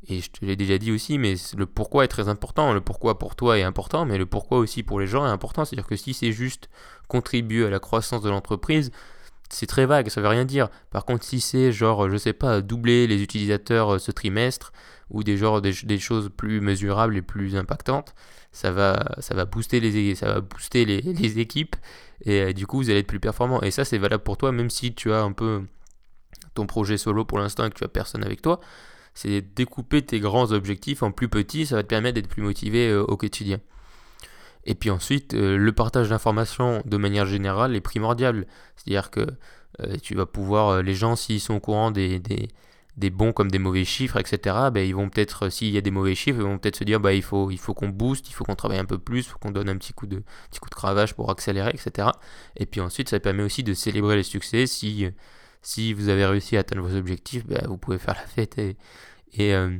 Et 0.08 0.22
je 0.22 0.32
te 0.32 0.46
l'ai 0.46 0.56
déjà 0.56 0.78
dit 0.78 0.92
aussi, 0.92 1.18
mais 1.18 1.36
le 1.58 1.66
pourquoi 1.66 2.04
est 2.04 2.10
très 2.10 2.28
important. 2.28 2.74
Le 2.74 2.82
pourquoi 2.82 3.20
pour 3.20 3.36
toi 3.36 3.58
est 3.58 3.64
important, 3.64 4.06
mais 4.06 4.18
le 4.18 4.26
pourquoi 4.26 4.58
aussi 4.58 4.84
pour 4.84 5.00
les 5.00 5.08
gens 5.08 5.26
est 5.26 5.30
important. 5.30 5.66
C'est-à-dire 5.66 5.88
que 5.88 5.96
si 5.96 6.14
c'est 6.14 6.32
juste 6.32 6.70
contribuer 7.08 7.66
à 7.66 7.70
la 7.70 7.80
croissance 7.80 8.22
de 8.22 8.30
l'entreprise, 8.30 8.92
c'est 9.50 9.68
très 9.68 9.86
vague, 9.86 10.10
ça 10.10 10.20
veut 10.20 10.28
rien 10.28 10.46
dire. 10.46 10.70
Par 10.90 11.06
contre, 11.06 11.24
si 11.24 11.40
c'est 11.40 11.72
genre, 11.72 12.10
je 12.10 12.18
sais 12.18 12.34
pas, 12.34 12.62
doubler 12.62 13.08
les 13.08 13.22
utilisateurs 13.22 13.96
euh, 13.96 14.00
ce 14.00 14.12
trimestre, 14.12 14.74
ou 15.10 15.24
des, 15.24 15.38
genres, 15.38 15.62
des, 15.62 16.00
choses 16.00 16.32
plus 16.36 16.60
mesurables 16.60 17.16
et 17.16 17.22
plus 17.22 17.56
impactantes, 17.56 18.16
ça 18.52 18.72
va, 18.72 19.16
ça 19.20 19.36
va 19.36 19.46
booster 19.46 19.80
les, 19.80 20.16
ça 20.16 20.26
va 20.34 20.42
booster 20.42 20.86
les 20.86 21.40
équipes, 21.40 21.76
et 22.26 22.42
euh, 22.42 22.54
du 22.54 22.68
coup, 22.68 22.78
vous 22.78 22.90
allez 22.90 23.00
être 23.00 23.08
plus 23.08 23.20
performant. 23.20 23.62
Et 23.62 23.72
ça, 23.72 23.86
c'est 23.86 23.98
valable 23.98 24.24
pour 24.24 24.38
toi, 24.38 24.52
même 24.52 24.70
si 24.70 24.94
tu 24.94 25.12
as 25.12 25.22
un 25.22 25.32
peu 25.32 25.64
ton 26.54 26.66
projet 26.66 26.98
solo 26.98 27.26
pour 27.26 27.40
l'instant 27.40 27.66
et 27.66 27.70
que 27.70 27.76
tu 27.76 27.84
as 27.84 27.90
personne 27.90 28.24
avec 28.24 28.42
toi. 28.42 28.60
C'est 29.14 29.42
découper 29.42 30.02
tes 30.02 30.20
grands 30.20 30.52
objectifs 30.52 31.04
en 31.04 31.12
plus 31.12 31.30
petits, 31.30 31.66
ça 31.66 31.76
va 31.76 31.84
te 31.84 31.88
permettre 31.88 32.16
d'être 32.16 32.30
plus 32.30 32.42
motivé 32.42 32.90
euh, 32.90 33.04
au 33.04 33.18
quotidien. 33.18 33.60
Et 34.66 34.76
puis 34.76 34.90
ensuite, 34.90 35.34
euh, 35.34 35.58
le 35.58 35.72
partage 35.72 36.10
d'informations 36.10 36.82
de 36.86 36.98
manière 36.98 37.26
générale 37.26 37.76
est 37.76 37.82
primordial. 37.82 38.48
C'est-à-dire 38.76 39.12
que 39.12 39.28
euh, 39.82 39.98
tu 40.02 40.16
vas 40.16 40.26
pouvoir, 40.26 40.82
les 40.82 40.96
gens, 40.96 41.16
s'ils 41.16 41.42
sont 41.42 41.56
au 41.56 41.60
courant 41.60 41.92
des, 41.92 42.20
des, 42.20 42.48
des 42.98 43.10
bons 43.10 43.34
comme 43.34 43.50
des 43.50 43.60
mauvais 43.60 43.86
chiffres, 43.86 44.18
etc., 44.18 44.56
ben, 44.72 44.88
ils 44.88 44.96
vont 44.96 45.10
peut-être, 45.10 45.50
s'il 45.50 45.70
y 45.70 45.78
a 45.78 45.82
des 45.82 45.92
mauvais 45.92 46.16
chiffres, 46.16 46.40
ils 46.40 46.46
vont 46.46 46.58
peut-être 46.58 46.78
se 46.78 46.84
dire, 46.84 47.00
bah, 47.00 47.14
il 47.14 47.24
faut, 47.24 47.50
il 47.52 47.58
faut 47.58 47.74
qu'on 47.74 47.90
booste, 47.90 48.30
il 48.30 48.34
faut 48.34 48.44
qu'on 48.46 48.56
travaille 48.56 48.80
un 48.80 48.86
peu 48.86 48.98
plus, 49.00 49.20
il 49.20 49.30
faut 49.30 49.40
qu'on 49.40 49.52
donne 49.52 49.70
un 49.70 49.78
petit 49.78 49.94
coup, 49.94 50.06
de, 50.08 50.24
petit 50.50 50.60
coup 50.60 50.70
de 50.70 50.76
cravache 50.76 51.14
pour 51.14 51.30
accélérer, 51.32 51.72
etc. 51.72 52.10
Et 52.56 52.66
puis 52.66 52.82
ensuite, 52.82 53.10
ça 53.10 53.20
permet 53.20 53.44
aussi 53.44 53.64
de 53.64 53.74
célébrer 53.74 54.16
les 54.16 54.24
succès. 54.24 54.68
Si, 54.68 55.08
si 55.64 55.94
vous 55.94 56.10
avez 56.10 56.26
réussi 56.26 56.56
à 56.58 56.60
atteindre 56.60 56.84
vos 56.84 56.96
objectifs, 56.96 57.46
ben, 57.46 57.66
vous 57.68 57.78
pouvez 57.78 57.98
faire 57.98 58.14
la 58.14 58.28
fête 58.28 58.58
et, 58.60 58.78
et, 59.34 59.56
euh, 59.56 59.76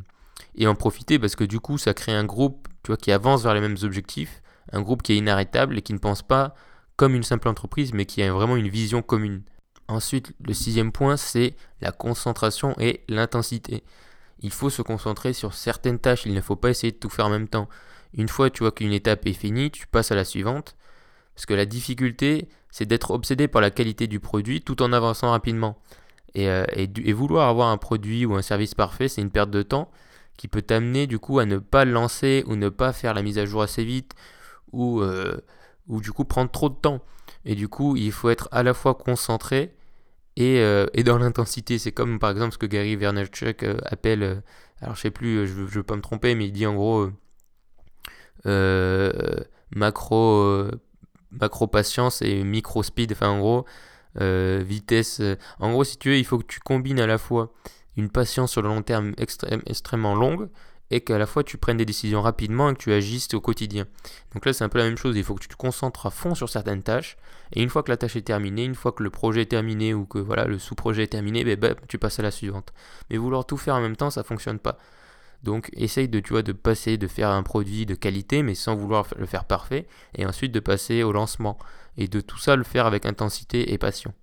et 0.56 0.66
en 0.66 0.74
profiter 0.74 1.20
parce 1.20 1.36
que 1.36 1.44
du 1.44 1.60
coup, 1.60 1.78
ça 1.78 1.94
crée 1.94 2.14
un 2.14 2.26
groupe 2.26 2.68
tu 2.84 2.88
vois, 2.88 2.98
qui 2.98 3.12
avance 3.12 3.44
vers 3.44 3.54
les 3.54 3.62
mêmes 3.62 3.78
objectifs 3.84 4.42
un 4.72 4.82
groupe 4.82 5.04
qui 5.04 5.14
est 5.14 5.18
inarrêtable 5.18 5.78
et 5.78 5.82
qui 5.82 5.94
ne 5.94 6.00
pense 6.00 6.22
pas 6.22 6.56
comme 6.96 7.16
une 7.16 7.24
simple 7.24 7.48
entreprise, 7.48 7.94
mais 7.94 8.06
qui 8.06 8.22
a 8.22 8.32
vraiment 8.32 8.56
une 8.56 8.68
vision 8.68 9.02
commune. 9.02 9.44
Ensuite, 9.88 10.34
le 10.46 10.54
sixième 10.54 10.92
point, 10.92 11.18
c'est 11.18 11.56
la 11.82 11.92
concentration 11.92 12.76
et 12.80 13.04
l'intensité. 13.08 13.84
Il 14.40 14.52
faut 14.52 14.70
se 14.70 14.82
concentrer 14.82 15.34
sur 15.34 15.54
certaines 15.54 16.00
tâches, 16.00 16.26
il 16.26 16.34
ne 16.34 16.42
faut 16.42 16.56
pas 16.56 16.70
essayer 16.70 16.92
de 16.92 16.98
tout 16.98 17.10
faire 17.10 17.28
en 17.28 17.30
même 17.30 17.48
temps. 17.48 17.68
Une 18.14 18.28
fois 18.28 18.50
tu 18.50 18.60
vois 18.60 18.72
qu'une 18.72 18.94
étape 18.94 19.26
est 19.26 19.34
finie, 19.34 19.72
tu 19.72 19.88
passes 19.88 20.12
à 20.12 20.16
la 20.16 20.24
suivante, 20.24 20.76
parce 21.36 21.46
que 21.46 21.54
la 21.54 21.66
difficulté, 21.66 22.48
c'est 22.74 22.88
d'être 22.88 23.12
obsédé 23.12 23.48
par 23.48 23.62
la 23.62 23.70
qualité 23.70 24.08
du 24.08 24.20
produit 24.20 24.62
tout 24.64 24.82
en 24.82 24.94
avançant 24.94 25.30
rapidement. 25.30 25.78
Et, 26.34 26.50
euh, 26.50 26.66
et, 26.74 27.14
vouloir 27.14 27.48
avoir 27.48 27.68
un 27.68 27.78
produit 27.78 28.26
ou 28.26 28.34
un 28.34 28.42
service 28.42 28.74
parfait, 28.74 29.08
c'est 29.08 29.22
une 29.22 29.30
perte 29.30 29.52
de 29.52 29.62
temps 29.62 29.92
qui 30.38 30.48
peut 30.48 30.64
t'amener 30.64 31.06
du 31.06 31.20
coup 31.20 31.38
à 31.38 31.46
ne 31.46 31.60
pas 31.60 31.86
lancer 31.86 32.44
ou 32.48 32.56
ne 32.56 32.70
pas 32.70 32.92
faire 32.92 33.14
la 33.14 33.22
mise 33.22 33.38
à 33.38 33.46
jour 33.46 33.62
assez 33.62 33.84
vite 33.84 34.16
ou, 34.72 35.02
euh, 35.02 35.40
ou 35.88 36.02
du 36.02 36.12
coup 36.12 36.26
prendre 36.26 36.50
trop 36.50 36.70
de 36.70 36.74
temps. 36.74 37.02
Et 37.46 37.54
du 37.54 37.68
coup, 37.68 37.96
il 37.96 38.12
faut 38.12 38.32
être 38.32 38.50
à 38.52 38.64
la 38.64 38.74
fois 38.74 38.96
concentré 38.96 39.76
et, 40.36 40.60
euh, 40.60 40.88
dans 41.06 41.20
l'intensité. 41.20 41.78
C'est 41.78 41.92
comme 41.92 42.18
par 42.18 42.32
exemple 42.32 42.54
ce 42.54 42.58
que 42.58 42.66
Gary 42.66 42.96
Vaynerchuk 42.96 43.64
appelle, 43.86 44.42
alors 44.82 44.96
je 44.96 45.02
sais 45.02 45.12
plus, 45.12 45.46
je, 45.46 45.68
je 45.68 45.76
veux 45.76 45.84
pas 45.84 45.96
me 45.96 46.02
tromper, 46.02 46.34
mais 46.34 46.48
il 46.48 46.52
dit 46.52 46.66
en 46.66 46.74
gros 46.74 47.12
macro, 49.76 50.72
macro 51.40 51.68
patience 51.68 52.22
et 52.22 52.44
micro 52.44 52.84
speed. 52.84 53.12
Enfin, 53.12 53.30
en 53.30 53.40
gros, 53.40 53.66
vitesse. 54.20 55.22
en 55.60 55.72
gros, 55.72 55.84
si 55.84 55.98
tu 55.98 56.10
veux, 56.10 56.18
il 56.18 56.26
faut 56.26 56.38
que 56.38 56.46
tu 56.46 56.60
combines 56.60 57.00
à 57.00 57.08
la 57.08 57.18
fois 57.18 57.52
une 57.98 58.10
patience 58.10 58.52
sur 58.52 58.62
le 58.62 58.70
long 58.70 58.82
terme 58.82 59.14
extrême, 59.18 59.62
extrêmement 59.66 60.16
longue 60.16 60.50
et 60.92 61.02
qu'à 61.02 61.18
la 61.18 61.26
fois 61.26 61.44
tu 61.44 61.58
prennes 61.58 61.78
des 61.78 61.86
décisions 61.86 62.22
rapidement 62.22 62.70
et 62.70 62.74
que 62.74 62.80
tu 62.80 62.94
agisses 62.94 63.34
au 63.34 63.42
quotidien. 63.42 63.86
Donc 64.34 64.46
là 64.46 64.54
c'est 64.54 64.64
un 64.64 64.70
peu 64.70 64.78
la 64.78 64.86
même 64.86 64.98
chose, 64.98 65.16
il 65.16 65.24
faut 65.24 65.34
que 65.36 65.42
tu 65.42 65.48
te 65.48 65.56
concentres 65.56 66.06
à 66.06 66.12
fond 66.12 66.36
sur 66.36 66.50
certaines 66.50 66.84
tâches 66.84 67.18
et 67.54 67.62
une 67.62 67.70
fois 67.70 67.84
que 67.84 67.90
la 67.90 67.98
tâche 67.98 68.16
est 68.16 68.22
terminée, 68.22 68.64
une 68.64 68.76
fois 68.76 68.92
que 68.92 69.04
le 69.04 69.10
projet 69.10 69.42
est 69.42 69.52
terminé 69.52 69.94
ou 69.94 70.06
que 70.06 70.20
voilà 70.20 70.46
le 70.46 70.60
sous-projet 70.60 71.04
est 71.04 71.08
terminé, 71.08 71.44
ben, 71.44 71.58
ben, 71.58 71.76
tu 71.88 71.98
passes 71.98 72.20
à 72.20 72.24
la 72.24 72.32
suivante. 72.32 72.74
Mais 73.10 73.18
vouloir 73.18 73.46
tout 73.46 73.58
faire 73.58 73.76
en 73.76 73.82
même 73.82 73.96
temps, 73.96 74.10
ça 74.10 74.24
fonctionne 74.24 74.60
pas. 74.60 74.78
Donc 75.44 75.70
essaye 75.74 76.08
de 76.08 76.20
tu 76.20 76.34
passer 76.54 76.98
de 76.98 77.08
faire 77.08 77.30
un 77.30 77.44
produit 77.44 77.86
de 77.86 77.96
qualité 77.96 78.44
mais 78.44 78.56
sans 78.56 78.76
vouloir 78.76 79.08
le 79.18 79.26
faire 79.26 79.46
parfait 79.46 79.88
et 80.16 80.26
ensuite 80.26 80.52
de 80.52 80.60
passer 80.60 81.04
au 81.04 81.12
lancement 81.12 81.58
et 81.98 82.08
de 82.08 82.22
tout 82.22 82.38
ça 82.38 82.56
le 82.56 82.64
faire 82.64 82.86
avec 82.86 83.06
intensité 83.06 83.74
et 83.74 83.78
passion. 83.78 84.14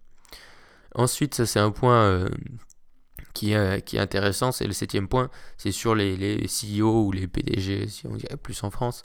Ensuite, 0.95 1.35
ça 1.35 1.47
c'est 1.47 1.61
un 1.61 1.71
point 1.71 2.03
euh, 2.03 2.29
qui, 3.35 3.53
est, 3.53 3.99
intéressant, 3.99 4.53
c'est 4.53 4.67
le 4.67 4.73
septième 4.73 5.09
point, 5.09 5.31
c'est 5.57 5.73
sur 5.73 5.95
les, 5.95 6.47
CEO 6.47 7.05
ou 7.05 7.12
les 7.12 7.29
PDG, 7.29 7.87
si 7.89 8.07
on 8.07 8.17
dirait 8.17 8.37
plus 8.37 8.62
en 8.65 8.71
France. 8.71 9.03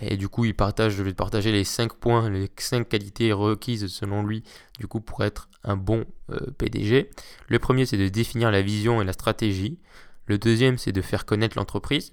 Et 0.00 0.16
du 0.16 0.28
coup, 0.28 0.44
il 0.44 0.54
partage, 0.54 0.92
je 0.92 1.02
vais 1.02 1.12
partager 1.12 1.50
les 1.50 1.64
5 1.64 1.94
points, 1.94 2.30
les 2.30 2.48
5 2.56 2.88
qualités 2.88 3.32
requises 3.32 3.88
selon 3.88 4.22
lui, 4.22 4.44
du 4.78 4.86
coup, 4.86 5.00
pour 5.00 5.24
être 5.24 5.48
un 5.64 5.76
bon 5.76 6.04
euh, 6.30 6.38
PDG. 6.56 7.10
Le 7.48 7.58
premier, 7.58 7.84
c'est 7.84 7.96
de 7.96 8.08
définir 8.08 8.52
la 8.52 8.62
vision 8.62 9.02
et 9.02 9.04
la 9.04 9.12
stratégie. 9.12 9.78
Le 10.28 10.38
deuxième, 10.38 10.78
c'est 10.78 10.92
de 10.92 11.02
faire 11.02 11.26
connaître 11.26 11.58
l'entreprise. 11.58 12.12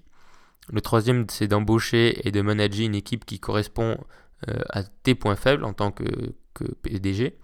Le 0.72 0.81
troisième, 0.81 1.27
c'est 1.29 1.48
d'embaucher 1.48 2.27
et 2.27 2.31
de 2.31 2.41
manager 2.41 2.86
une 2.86 2.95
équipe 2.95 3.25
qui 3.25 3.39
correspond 3.39 3.98
euh, 4.50 4.60
à 4.69 4.84
tes 4.84 5.13
points 5.13 5.36
faibles 5.36 5.63
en 5.63 5.74
tant 5.74 5.91
que, 5.91 6.03
PDG. 6.81 7.38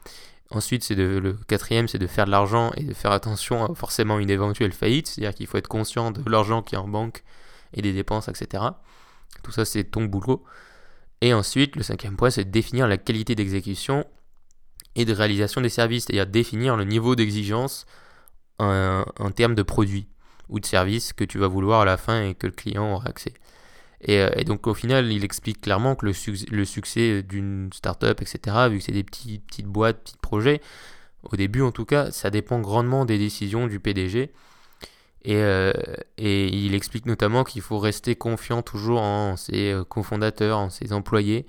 Ensuite, 0.52 0.84
c'est 0.84 0.96
le 0.96 1.34
quatrième, 1.48 1.90
c'est 1.90 1.98
de 1.98 2.08
faire 2.08 2.26
de 2.26 2.32
l'argent 2.32 2.72
et 2.78 2.84
de 2.84 2.94
faire 2.94 3.12
attention 3.12 3.66
à 3.66 3.76
forcément 3.76 4.20
une 4.20 4.30
éventuelle 4.30 4.72
faillite, 4.72 5.08
c'est-à-dire 5.08 5.36
qu'il 5.36 5.48
faut 5.48 5.58
être 5.58 5.68
conscient 5.68 6.12
de 6.12 6.30
l'argent 6.30 6.62
qui 6.62 6.76
est 6.76 6.78
en 6.78 6.88
banque 6.88 7.24
et 7.74 7.82
des 7.82 7.92
dépenses, 7.92 8.30
etc. 8.30 8.64
Tout 9.44 9.52
ça, 9.52 9.66
c'est 9.66 9.84
ton 9.84 10.06
boulot. 10.06 10.44
Et 11.20 11.34
ensuite, 11.34 11.76
le 11.76 11.84
cinquième 11.84 12.16
point, 12.16 12.30
c'est 12.30 12.46
de 12.46 12.50
définir 12.50 12.88
la 12.88 12.98
qualité 12.98 13.36
d'exécution 13.36 14.06
et 14.96 15.04
de 15.04 15.14
réalisation 15.14 15.60
des 15.60 15.70
services, 15.70 16.06
c'est-à-dire 16.06 16.28
définir 16.28 16.78
le 16.78 16.86
niveau 16.86 17.16
d'exigence 17.16 17.86
en, 18.60 19.04
en, 19.20 19.32
termes 19.32 19.56
de 19.56 19.64
produits 19.64 20.08
ou 20.52 20.60
de 20.60 20.66
services 20.66 21.14
que 21.14 21.24
tu 21.24 21.40
vas 21.40 21.48
vouloir 21.48 21.82
à 21.82 21.86
la 21.86 21.98
fin 21.98 22.24
et 22.24 22.36
que 22.36 22.48
le 22.48 22.54
client 22.54 22.94
aura 22.94 23.10
accès. 23.10 23.34
Et, 24.02 24.26
et, 24.36 24.44
donc 24.44 24.68
au 24.68 24.74
final, 24.74 25.12
il 25.12 25.24
explique 25.24 25.62
clairement 25.62 25.96
que 25.96 26.06
le, 26.06 26.14
su 26.14 26.36
le 26.52 26.66
succès 26.66 27.24
d'une 27.24 27.70
startup, 27.74 28.22
etc., 28.22 28.68
vu 28.70 28.80
que 28.80 28.84
c'est 28.84 28.92
des 28.92 29.04
petits, 29.04 29.40
petites 29.40 29.68
boîtes, 29.68 30.04
petits 30.04 30.18
projets, 30.22 30.62
au 31.24 31.36
début 31.36 31.62
en 31.62 31.72
tout 31.72 31.86
cas, 31.86 32.12
ça 32.12 32.30
dépend 32.30 32.60
grandement 32.60 33.06
des 33.06 33.18
décisions 33.18 33.68
du 33.68 33.80
PDG. 33.80 34.32
Euh, 35.28 35.72
et 36.18 36.48
il 36.48 36.74
explique 36.74 37.06
notamment 37.06 37.44
qu'il 37.44 37.62
faut 37.62 37.78
rester 37.78 38.16
confiant 38.16 38.64
toujours 38.64 39.02
en 39.02 39.38
ses 39.38 39.80
cofondateurs, 39.88 40.58
en 40.58 40.70
ses 40.72 40.94
employés, 40.94 41.46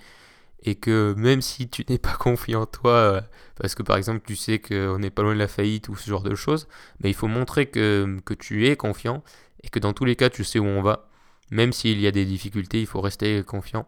et 0.62 0.74
que 0.76 1.14
même 1.16 1.42
si 1.42 1.68
tu 1.68 1.84
n'es 1.88 1.98
pas 1.98 2.14
confiant 2.18 2.62
en 2.62 2.66
toi, 2.66 3.22
parce 3.56 3.74
que 3.74 3.82
par 3.82 3.96
exemple 3.96 4.22
tu 4.26 4.36
sais 4.36 4.58
qu'on 4.58 4.98
n'est 4.98 5.10
pas 5.10 5.22
loin 5.22 5.34
de 5.34 5.38
la 5.38 5.48
faillite 5.48 5.88
ou 5.88 5.96
ce 5.96 6.08
genre 6.08 6.22
de 6.22 6.34
choses, 6.34 6.68
mais 7.00 7.10
il 7.10 7.14
faut 7.14 7.28
montrer 7.28 7.66
que, 7.66 8.18
que 8.24 8.34
tu 8.34 8.66
es 8.68 8.76
confiant 8.76 9.22
et 9.62 9.68
que 9.68 9.78
dans 9.78 9.92
tous 9.92 10.04
les 10.04 10.16
cas 10.16 10.30
tu 10.30 10.44
sais 10.44 10.58
où 10.58 10.66
on 10.66 10.82
va 10.82 11.08
même 11.52 11.72
s'il 11.72 12.00
y 12.00 12.06
a 12.06 12.10
des 12.10 12.24
difficultés, 12.24 12.80
il 12.80 12.86
faut 12.86 13.02
rester 13.02 13.42
confiant. 13.44 13.86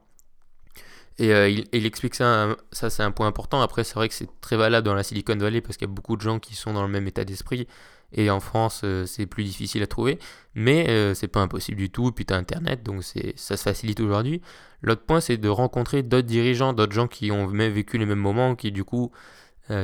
Et 1.18 1.32
euh, 1.32 1.48
il, 1.48 1.66
il, 1.72 1.86
explique 1.86 2.14
ça, 2.14 2.56
ça 2.72 2.90
c'est 2.90 3.02
un 3.02 3.10
point 3.10 3.26
important. 3.26 3.62
Après, 3.62 3.84
c'est 3.84 3.94
vrai 3.94 4.08
que 4.08 4.14
c'est 4.14 4.28
très 4.40 4.56
valable 4.56 4.84
dans 4.84 4.94
la 4.94 5.02
Silicon 5.02 5.36
Valley 5.36 5.62
parce 5.62 5.76
qu'il 5.78 5.88
y 5.88 5.90
a 5.90 5.94
beaucoup 5.94 6.16
de 6.16 6.20
gens 6.20 6.38
qui 6.38 6.54
sont 6.54 6.74
dans 6.74 6.82
le 6.82 6.88
même 6.88 7.06
état 7.06 7.24
d'esprit. 7.24 7.66
Et 8.14 8.30
en 8.30 8.40
France, 8.40 8.82
euh, 8.84 9.06
c'est 9.06 9.26
plus 9.26 9.44
difficile 9.44 9.82
à 9.82 9.86
trouver. 9.86 10.18
Mais 10.54 10.88
euh, 10.88 11.14
c'est 11.14 11.28
pas 11.28 11.40
impossible 11.40 11.76
du 11.76 11.90
tout. 11.90 12.12
Puis 12.12 12.24
tu 12.24 12.32
as 12.32 12.36
Internet, 12.36 12.82
donc 12.82 13.02
ça 13.02 13.56
se 13.56 13.62
facilite 13.62 14.00
aujourd'hui. 14.00 14.40
L'autre 14.82 15.02
point, 15.04 15.20
c'est 15.20 15.36
de 15.36 15.48
rencontrer 15.48 16.02
d'autres 16.02 16.26
dirigeants, 16.26 16.72
d'autres 16.72 16.92
gens 16.92 17.08
qui 17.08 17.30
ont 17.30 17.48
même 17.48 17.72
vécu 17.72 17.98
les 17.98 18.06
mêmes 18.06 18.18
moments, 18.18 18.54
qui 18.54 18.72
du 18.72 18.84
coup 18.84 19.10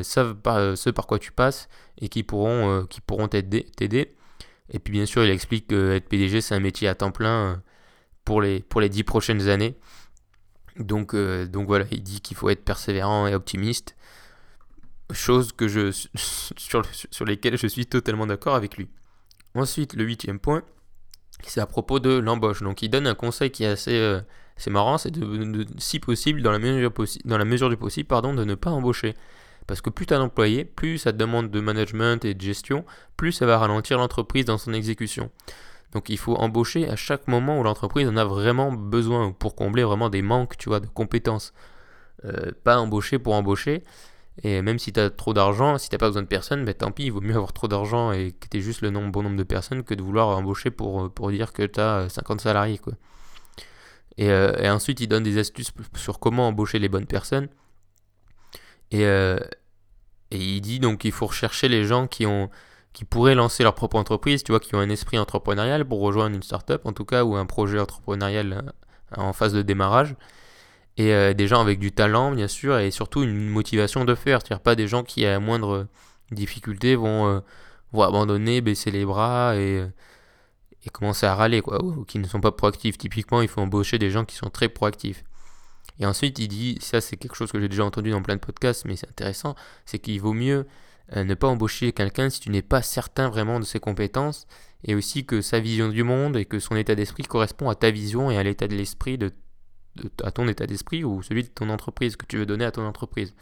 savent 0.03 0.35
par, 0.35 0.77
ce 0.77 0.91
par 0.91 1.07
quoi 1.07 1.19
tu 1.19 1.33
passes 1.33 1.71
et 1.99 2.11
qui 2.11 2.23
pourront 2.23 2.85
qui 2.85 3.01
pourront 3.01 3.29
t'aider. 3.29 3.67
Et 4.71 4.79
puis 4.79 4.93
bien 4.93 5.07
sûr, 5.07 5.25
il 5.25 5.31
explique 5.31 5.69
que 5.69 5.93
être 5.95 6.07
PDG, 6.07 6.43
c'est 6.43 6.55
un 6.55 6.61
métier 6.61 6.87
à 6.87 6.95
temps 6.95 7.13
plein 7.13 7.63
pour 8.25 8.43
les, 8.43 8.61
pour 8.61 8.81
les 8.81 8.89
10 8.89 9.05
prochaines 9.05 9.49
années. 9.49 9.75
Donc, 10.79 11.15
euh, 11.15 11.47
donc 11.47 11.67
voilà, 11.67 11.85
il 11.91 12.03
dit 12.03 12.21
qu'il 12.21 12.37
faut 12.37 12.49
être 12.49 12.65
persévérant 12.65 13.27
et 13.27 13.35
optimiste. 13.35 13.97
Chose 15.13 15.53
que 15.53 15.69
je, 15.69 15.91
sur, 16.15 17.25
lesquelles 17.25 17.59
je 17.59 17.67
suis 17.67 17.87
totalement 17.87 18.27
d'accord 18.27 18.55
avec 18.55 18.77
lui. 18.77 18.89
Ensuite, 19.55 19.95
le 19.95 20.05
huitième 20.05 20.39
point, 20.39 20.63
c'est 21.45 21.61
à 21.61 21.67
propos 21.67 22.01
de 22.01 22.19
l'embauche. 22.19 22.63
Donc 22.63 22.83
il 22.83 22.89
donne 22.89 23.07
un 23.07 23.15
conseil 23.15 23.51
qui 23.51 23.65
est 23.65 23.69
assez, 23.69 23.97
euh, 23.97 24.21
marrant, 24.69 24.99
c'est 24.99 25.11
de, 25.11 25.67
si 25.79 25.99
possible, 26.01 26.43
dans 26.43 26.53
la 26.53 26.59
mesure, 26.59 27.69
du 27.71 27.77
possible, 27.77 28.07
pardon, 28.07 28.35
de 28.35 28.45
ne 28.45 28.55
pas 28.55 28.71
embaucher. 28.71 29.15
Parce 29.67 29.81
que 29.81 29.91
plus 29.91 30.07
tu 30.07 30.15
as 30.15 30.29
plus 30.75 30.99
ça 30.99 31.13
te 31.13 31.17
demande 31.17 31.51
de 31.51 31.61
management 31.61 32.25
et 32.25 32.35
de 32.35 32.41
gestion, 32.41 32.85
plus 33.17 33.33
ça 33.33 33.47
va 33.47 33.59
ralentir 33.59 33.99
l'entreprise 33.99 34.45
dans 34.45 34.59
son 34.59 34.73
exécution. 34.73 35.31
Donc 35.93 36.09
il 36.09 36.19
faut 36.19 36.37
embaucher 36.37 36.89
à 36.89 36.97
chaque 36.97 37.29
moment 37.29 37.59
où 37.61 37.63
l'entreprise 37.63 38.09
en 38.09 38.17
a 38.17 38.25
vraiment 38.25 38.73
besoin 38.73 39.33
pour 39.33 39.55
combler 39.55 39.83
vraiment 39.83 40.09
des 40.09 40.23
manques, 40.23 40.57
tu 40.57 40.69
vois, 40.69 40.81
de 40.81 40.87
compétences. 40.87 41.53
Euh, 42.25 42.53
pas 42.65 42.79
embaucher 42.79 43.19
pour 43.19 43.35
embaucher. 43.35 43.83
Et 44.43 44.63
même 44.63 44.79
si 44.79 44.93
tu 44.93 45.01
as 45.01 45.11
trop 45.11 45.35
d'argent, 45.35 45.77
si 45.77 45.89
tu 45.89 45.99
pas 45.99 46.07
besoin 46.07 46.23
de 46.23 46.27
personne, 46.27 46.65
ben 46.65 46.75
tant 46.75 46.91
pis, 46.91 47.05
il 47.05 47.13
vaut 47.13 47.21
mieux 47.21 47.35
avoir 47.35 47.53
trop 47.53 47.69
d'argent 47.69 48.13
et 48.13 48.33
que 48.33 48.49
tu 48.49 48.63
juste 48.63 48.81
le 48.81 48.91
bon 48.91 49.23
nombre 49.23 49.37
de 49.37 49.43
personnes 49.43 49.83
que 49.83 49.95
de 49.95 50.03
vouloir 50.03 50.29
embaucher 50.29 50.71
pour, 50.71 51.13
pour 51.13 51.31
dire 51.31 51.53
que 51.53 51.63
tu 51.65 51.79
as 51.81 52.09
50 52.09 52.41
salariés. 52.41 52.79
Quoi. 52.79 52.95
Et, 54.17 54.31
euh, 54.31 54.53
et, 54.59 54.69
ensuite, 54.71 55.01
il 55.01 55.09
donne 55.09 55.23
des 55.23 55.39
astuces 55.39 55.73
sur 55.95 56.19
comment 56.19 56.49
embaucher 56.49 56.79
les 56.79 56.89
bonnes 56.89 57.07
personnes. 57.07 57.49
Et, 58.91 59.05
euh, 59.05 59.39
et 60.31 60.39
il 60.39 60.61
dit 60.61 60.81
donc 60.81 61.01
qu'il 61.01 61.13
faut 61.13 61.27
rechercher 61.27 61.69
les 61.69 61.85
gens 61.85 62.07
qui 62.07 62.27
ont 62.27 62.51
qui 62.93 63.05
pourraient 63.05 63.37
lancer 63.37 63.63
leur 63.63 63.75
propre 63.77 63.97
entreprise, 63.97 64.43
tu 64.43 64.51
vois, 64.53 64.59
qui 64.59 64.75
ont 64.75 64.81
un 64.81 64.91
esprit 64.91 65.17
entrepreneurial 65.17 65.85
pour 65.85 66.01
rejoindre 66.01 66.35
une 66.35 66.43
startup 66.43 66.85
en 66.87 66.93
tout 66.93 67.05
cas, 67.05 67.23
ou 67.25 67.37
un 67.37 67.47
projet 67.47 67.79
entrepreneurial 67.79 68.53
euh, 68.53 69.21
en 69.21 69.33
phase 69.33 69.53
de 69.53 69.63
démarrage. 69.63 70.17
Et 71.01 71.15
euh, 71.15 71.33
des 71.33 71.49
gens 71.49 71.63
avec 71.63 71.79
du 71.79 71.93
talent, 71.93 72.31
bien 72.31 72.47
sûr, 72.47 72.79
et 72.79 72.91
surtout 72.91 73.23
une 73.23 73.49
motivation 73.49 74.05
de 74.05 74.15
faire. 74.15 74.41
C'est-à-dire 74.43 74.61
pas 74.61 74.75
des 74.75 74.87
gens 74.87 75.03
qui, 75.03 75.25
à 75.25 75.41
moindre 75.41 75.87
difficulté, 76.31 76.95
vont, 76.95 77.27
euh, 77.27 77.41
vont 77.93 78.03
abandonner, 78.03 78.61
baisser 78.61 78.91
les 78.91 79.07
bras 79.07 79.57
et, 79.57 79.83
et 80.85 80.91
commencer 80.91 81.25
à 81.25 81.35
râler, 81.35 81.63
quoi, 81.63 81.83
ou, 81.83 82.05
qui 82.05 82.19
ne 82.19 82.27
sont 82.27 82.43
pas 82.43 82.53
proactifs. 82.53 82.99
Typiquement, 82.99 83.41
il 83.41 83.49
faut 83.49 83.63
embaucher 83.63 83.97
des 83.97 84.11
gens 84.11 84.27
qui 84.27 84.37
sont 84.37 84.51
très 84.51 84.69
proactifs. 84.69 85.25
Et 86.01 86.05
ensuite, 86.05 86.39
il 86.39 86.49
dit, 86.49 86.77
ça 86.83 87.01
c'est 87.01 87.17
quelque 87.17 87.35
chose 87.35 87.51
que 87.51 87.59
j'ai 87.59 87.71
déjà 87.71 87.85
entendu 87.87 88.11
dans 88.11 88.21
plein 88.21 88.37
de 88.37 88.41
podcasts, 88.41 88.85
mais 88.85 88.97
c'est 88.97 89.09
intéressant, 89.09 89.55
c'est 89.87 90.01
qu'il 90.01 90.21
vaut 90.21 90.35
mieux 90.35 90.67
euh, 91.17 91.25
ne 91.25 91.33
pas 91.33 91.49
embaucher 91.49 91.93
quelqu'un 91.93 92.29
si 92.29 92.41
tu 92.41 92.51
n'es 92.51 92.63
pas 92.63 92.83
certain 92.83 93.31
vraiment 93.31 93.59
de 93.59 93.65
ses 93.65 93.81
compétences 93.81 94.47
et 94.85 94.95
aussi 94.95 95.25
que 95.25 95.41
sa 95.41 95.61
vision 95.61 95.89
du 95.89 96.03
monde 96.03 96.37
et 96.37 96.45
que 96.45 96.59
son 96.59 96.77
état 96.77 96.95
d'esprit 96.95 97.23
correspond 97.23 97.71
à 97.71 97.75
ta 97.75 97.91
vision 97.91 98.31
et 98.31 98.37
à 98.37 98.43
l'état 98.43 98.69
de 98.69 98.77
l'esprit 98.77 99.17
de, 99.17 99.33
à 100.23 100.31
ton 100.31 100.49
état 100.49 100.67
d'esprit 100.67 101.05
ou 101.05 101.23
celui 101.23 101.43
de 101.45 101.49
ton 101.49 101.69
entreprise 101.71 102.17
que 102.17 102.27
tu 102.27 102.39
veux 102.39 102.47
donner 102.47 102.65
à 102.65 102.71
ton 102.71 102.87
entreprise. 102.87 103.35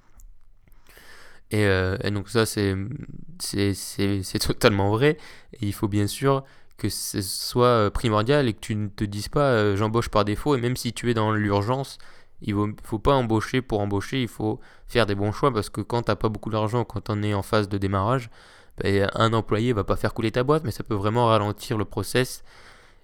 Et, 1.50 1.64
euh, 1.64 1.96
donc 2.10 2.28
ça 2.28 2.44
c'est 2.44 2.76
totalement 4.40 4.90
vrai 4.90 5.16
et 5.54 5.66
il 5.66 5.72
faut 5.72 5.88
bien 5.88 6.06
sûr 6.06 6.44
que 6.76 6.90
ce 6.90 7.22
soit 7.22 7.66
euh, 7.66 7.90
primordial 7.90 8.48
et 8.48 8.52
que 8.52 8.60
tu 8.60 8.74
ne 8.74 8.88
te 8.88 9.04
dises 9.04 9.28
pas 9.28 9.74
j'embauche 9.74 10.10
par 10.10 10.26
défaut 10.26 10.56
et 10.56 10.60
même 10.60 10.76
si 10.76 10.92
tu 10.92 11.10
es 11.10 11.14
dans 11.14 11.32
l'urgence 11.32 11.98
il 12.42 12.56
ne 12.56 12.72
faut 12.84 12.98
pas 12.98 13.14
embaucher 13.14 13.62
pour 13.62 13.80
embaucher, 13.80 14.22
il 14.22 14.28
faut 14.28 14.60
faire 14.86 15.06
des 15.06 15.14
bons 15.14 15.32
choix 15.32 15.52
parce 15.52 15.70
que 15.70 15.80
quand 15.80 16.02
tu 16.02 16.10
n'as 16.10 16.16
pas 16.16 16.28
beaucoup 16.28 16.50
d'argent, 16.50 16.84
quand 16.84 17.10
on 17.10 17.22
est 17.22 17.34
en 17.34 17.42
phase 17.42 17.68
de 17.68 17.78
démarrage, 17.78 18.30
ben, 18.78 19.10
un 19.14 19.32
employé 19.32 19.72
va 19.72 19.84
pas 19.84 19.96
faire 19.96 20.14
couler 20.14 20.30
ta 20.30 20.44
boîte, 20.44 20.64
mais 20.64 20.70
ça 20.70 20.84
peut 20.84 20.94
vraiment 20.94 21.26
ralentir 21.26 21.78
le 21.78 21.84
process 21.84 22.44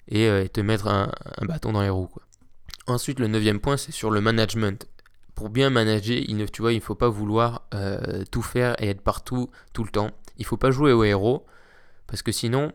et, 0.08 0.28
euh, 0.28 0.46
te 0.46 0.60
mettre 0.60 0.86
un, 0.88 1.10
bâton 1.42 1.72
dans 1.72 1.82
les 1.82 1.88
roues. 1.88 2.10
Ensuite, 2.87 3.19
le 3.19 3.26
neuvième 3.26 3.61
point, 3.61 3.76
c'est 3.76 3.93
sur 3.93 4.11
le 4.11 4.21
management. 4.21 4.87
Pour 5.35 5.49
bien 5.49 5.71
manager, 5.71 6.17
il 6.26 6.37
ne, 6.37 6.47
tu 6.47 6.62
vois, 6.62 6.73
il 6.73 6.81
faut 6.81 6.95
pas 6.95 7.09
vouloir 7.09 7.67
euh, 7.75 8.25
tout 8.31 8.43
faire 8.43 8.81
et 8.83 8.88
être 8.88 9.00
partout 9.00 9.50
tout 9.73 9.85
le 9.85 9.91
temps. 9.91 10.11
Il 10.38 10.45
faut 10.45 10.57
pas 10.57 10.71
jouer 10.71 10.93
au 10.93 11.03
héros 11.05 11.47
parce 12.07 12.23
que 12.23 12.33
sinon, 12.33 12.73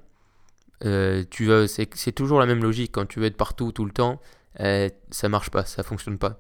euh, 0.86 1.24
c'est 1.66 2.12
toujours 2.12 2.40
la 2.40 2.46
même 2.46 2.64
logique. 2.64 2.92
Quand 2.92 3.06
tu 3.06 3.20
veux 3.20 3.26
être 3.26 3.38
partout 3.38 3.72
tout 3.72 3.86
le 3.86 3.92
temps, 3.92 4.20
euh, 4.60 4.90
ça 5.12 5.30
marche 5.30 5.50
pas, 5.50 5.66
ça 5.66 5.84
fonctionne 5.84 6.18
pas. 6.18 6.40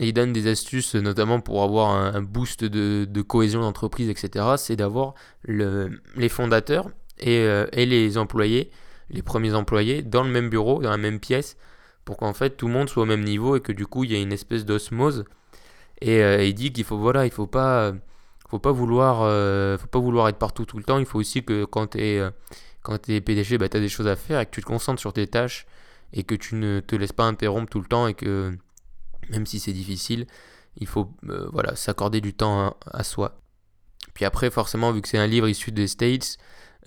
Et 0.00 0.08
il 0.08 0.12
donne 0.12 0.32
des 0.32 0.46
astuces, 0.46 0.94
notamment 0.94 1.40
pour 1.40 1.62
avoir 1.62 1.90
un, 1.90 2.22
boost 2.22 2.64
de, 2.64 3.22
cohésion 3.22 3.60
d'entreprise, 3.60 4.08
etc. 4.08 4.54
C'est 4.56 4.76
d'avoir 4.76 5.14
les 5.44 6.28
fondateurs 6.28 6.90
euh, 7.26 7.66
et, 7.72 7.86
les 7.86 8.18
employés, 8.18 8.70
les 9.10 9.22
premiers 9.22 9.54
employés, 9.54 10.02
dans 10.02 10.22
le 10.22 10.30
même 10.30 10.48
bureau, 10.48 10.82
dans 10.82 10.90
la 10.90 10.96
même 10.96 11.20
pièce, 11.20 11.56
pour 12.04 12.16
qu'en 12.16 12.32
fait 12.32 12.56
tout 12.56 12.66
le 12.66 12.72
monde 12.72 12.88
soit 12.88 13.04
au 13.04 13.06
même 13.06 13.24
niveau 13.24 13.56
et 13.56 13.60
que 13.60 13.72
du 13.72 13.86
coup 13.86 14.04
il 14.04 14.12
y 14.12 14.16
ait 14.16 14.22
une 14.22 14.32
espèce 14.32 14.64
d'osmose. 14.64 15.24
Et 16.00 16.22
euh, 16.22 16.44
il 16.44 16.54
dit 16.54 16.72
qu'il 16.72 16.84
faut 16.84 16.98
voilà, 16.98 17.26
il 17.26 17.30
faut 17.32 17.46
pas, 17.46 17.92
faut 18.48 18.58
pas 18.58 18.72
vouloir, 18.72 19.18
faut 19.78 19.86
pas 19.86 19.98
vouloir 19.98 20.28
être 20.28 20.38
partout 20.38 20.64
tout 20.66 20.78
le 20.78 20.84
temps. 20.84 20.98
Il 20.98 21.06
faut 21.06 21.18
aussi 21.18 21.44
que 21.44 21.64
quand 21.64 21.88
tu 21.88 21.98
es 22.00 22.22
quand 22.82 23.08
es 23.08 23.20
PDG, 23.20 23.58
bah, 23.58 23.68
tu 23.68 23.76
as 23.76 23.80
des 23.80 23.88
choses 23.88 24.08
à 24.08 24.16
faire 24.16 24.40
et 24.40 24.46
que 24.46 24.50
tu 24.50 24.60
te 24.60 24.66
concentres 24.66 25.00
sur 25.00 25.12
tes 25.12 25.26
tâches 25.26 25.66
et 26.12 26.24
que 26.24 26.34
tu 26.34 26.56
ne 26.56 26.80
te 26.80 26.96
laisses 26.96 27.12
pas 27.12 27.24
interrompre 27.24 27.70
tout 27.70 27.80
le 27.80 27.86
temps 27.86 28.06
et 28.06 28.14
que 28.14 28.56
même 29.30 29.46
si 29.46 29.60
c'est 29.60 29.72
difficile, 29.72 30.26
il 30.76 30.86
faut 30.86 31.14
euh, 31.28 31.48
voilà, 31.52 31.76
s'accorder 31.76 32.20
du 32.20 32.34
temps 32.34 32.76
à, 32.90 33.04
soi. 33.04 33.38
Puis 34.14 34.24
après, 34.24 34.50
forcément, 34.50 34.92
vu 34.92 35.00
que 35.00 35.08
c'est 35.08 35.18
un 35.18 35.26
livre 35.26 35.48
issu 35.48 35.70
des 35.72 35.86
States, 35.86 36.38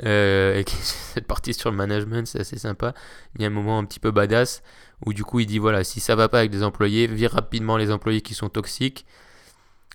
euh, 0.04 0.56
et 0.60 0.64
que 0.64 0.72
cette 0.72 1.28
partie 1.28 1.54
sur 1.54 1.72
le 1.72 1.78
management, 1.78 2.28
c'est 2.28 2.40
assez 2.40 2.58
sympa, 2.58 2.94
il 3.36 3.42
y 3.42 3.46
a 3.46 3.48
un 3.48 3.52
moment 3.52 3.80
un 3.80 3.86
petit 3.86 4.00
peu 4.00 4.12
badass 4.12 4.62
où 5.06 5.14
du 5.14 5.24
coup 5.24 5.40
il 5.40 5.46
dit 5.46 5.58
voilà, 5.58 5.84
si 5.84 6.00
ça 6.00 6.16
va 6.16 6.30
pas 6.30 6.40
avec 6.40 6.52
des 6.52 6.64
employés, 6.64 7.08
vire 7.08 7.32
rapidement 7.32 7.78
les 7.78 7.92
employés 7.92 8.22
qui 8.22 8.34
sont 8.34 8.50
toxiques. 8.50 9.06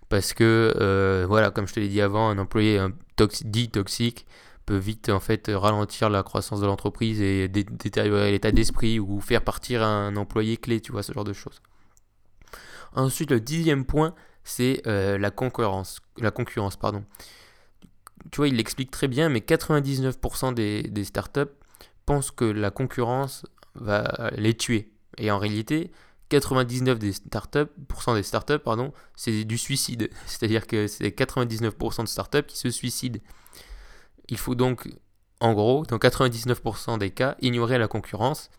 Parce 0.09 0.35
que, 0.35 0.75
euh, 0.81 1.25
voilà, 1.29 1.53
comme 1.53 1.69
je 1.69 1.75
te 1.75 1.79
l'ai 1.79 1.89
dit 1.89 2.01
avant, 2.01 2.31
un 2.31 2.39
employé 2.39 2.85
dit 3.45 3.71
toxique, 3.71 4.27
vite 4.79 5.09
en 5.09 5.21
fait 5.21 5.51
ralentir 5.53 6.11
la 6.11 6.23
croissance 6.23 6.61
de 6.61 6.67
l'entreprise 6.67 7.21
et 7.21 7.49
détériorer 7.49 8.31
l'état 8.31 8.53
d'esprit 8.53 9.01
ou 9.01 9.21
faire 9.21 9.43
partir 9.43 9.83
un 9.83 10.17
employé 10.17 10.57
clé, 10.57 10.81
tu 10.81 10.93
vois, 10.93 11.03
ce 11.03 11.13
genre 11.13 11.25
de 11.25 11.33
choses. 11.33 11.61
Ensuite, 12.95 13.31
le 13.31 13.41
dixième 13.41 13.85
point, 13.85 14.15
c'est 14.45 14.83
euh, 14.87 15.19
la 15.19 15.31
concurrence. 15.31 16.01
La 16.19 16.31
concurrence, 16.31 16.77
pardon. 16.77 17.05
Tu 18.31 18.37
vois, 18.37 18.49
il 18.49 18.57
l'explique 18.57 18.91
très 18.91 19.09
bien, 19.09 19.29
mais 19.29 19.41
99% 19.41 20.55
des, 20.55 20.83
des 20.83 21.05
startups 21.05 21.53
pensent 22.05 22.31
que 22.31 22.45
la 22.45 22.71
concurrence 22.71 23.47
va 23.75 24.31
les 24.37 24.55
tuer. 24.55 24.90
Et 25.19 25.31
en 25.31 25.39
réalité, 25.39 25.91
99% 26.31 28.15
des 28.15 28.23
startups, 28.23 28.59
pardon, 28.59 28.93
c'est 29.17 29.45
du 29.45 29.59
suicide. 29.59 30.11
C'est-à-dire 30.27 30.67
que 30.67 30.87
c'est 30.87 31.09
99% 31.09 32.03
de 32.03 32.09
startups 32.09 32.45
qui 32.47 32.57
se 32.57 32.71
suicident. 32.71 33.21
Il 34.29 34.39
faut 34.39 34.55
donc, 34.55 34.89
en 35.41 35.53
gros, 35.55 35.85
dans 35.87 35.99
99% 35.99 36.99
des 36.99 37.11
cas, 37.11 37.37
ignorer 37.41 37.79
la 37.79 37.89
concurrence. 37.89 38.51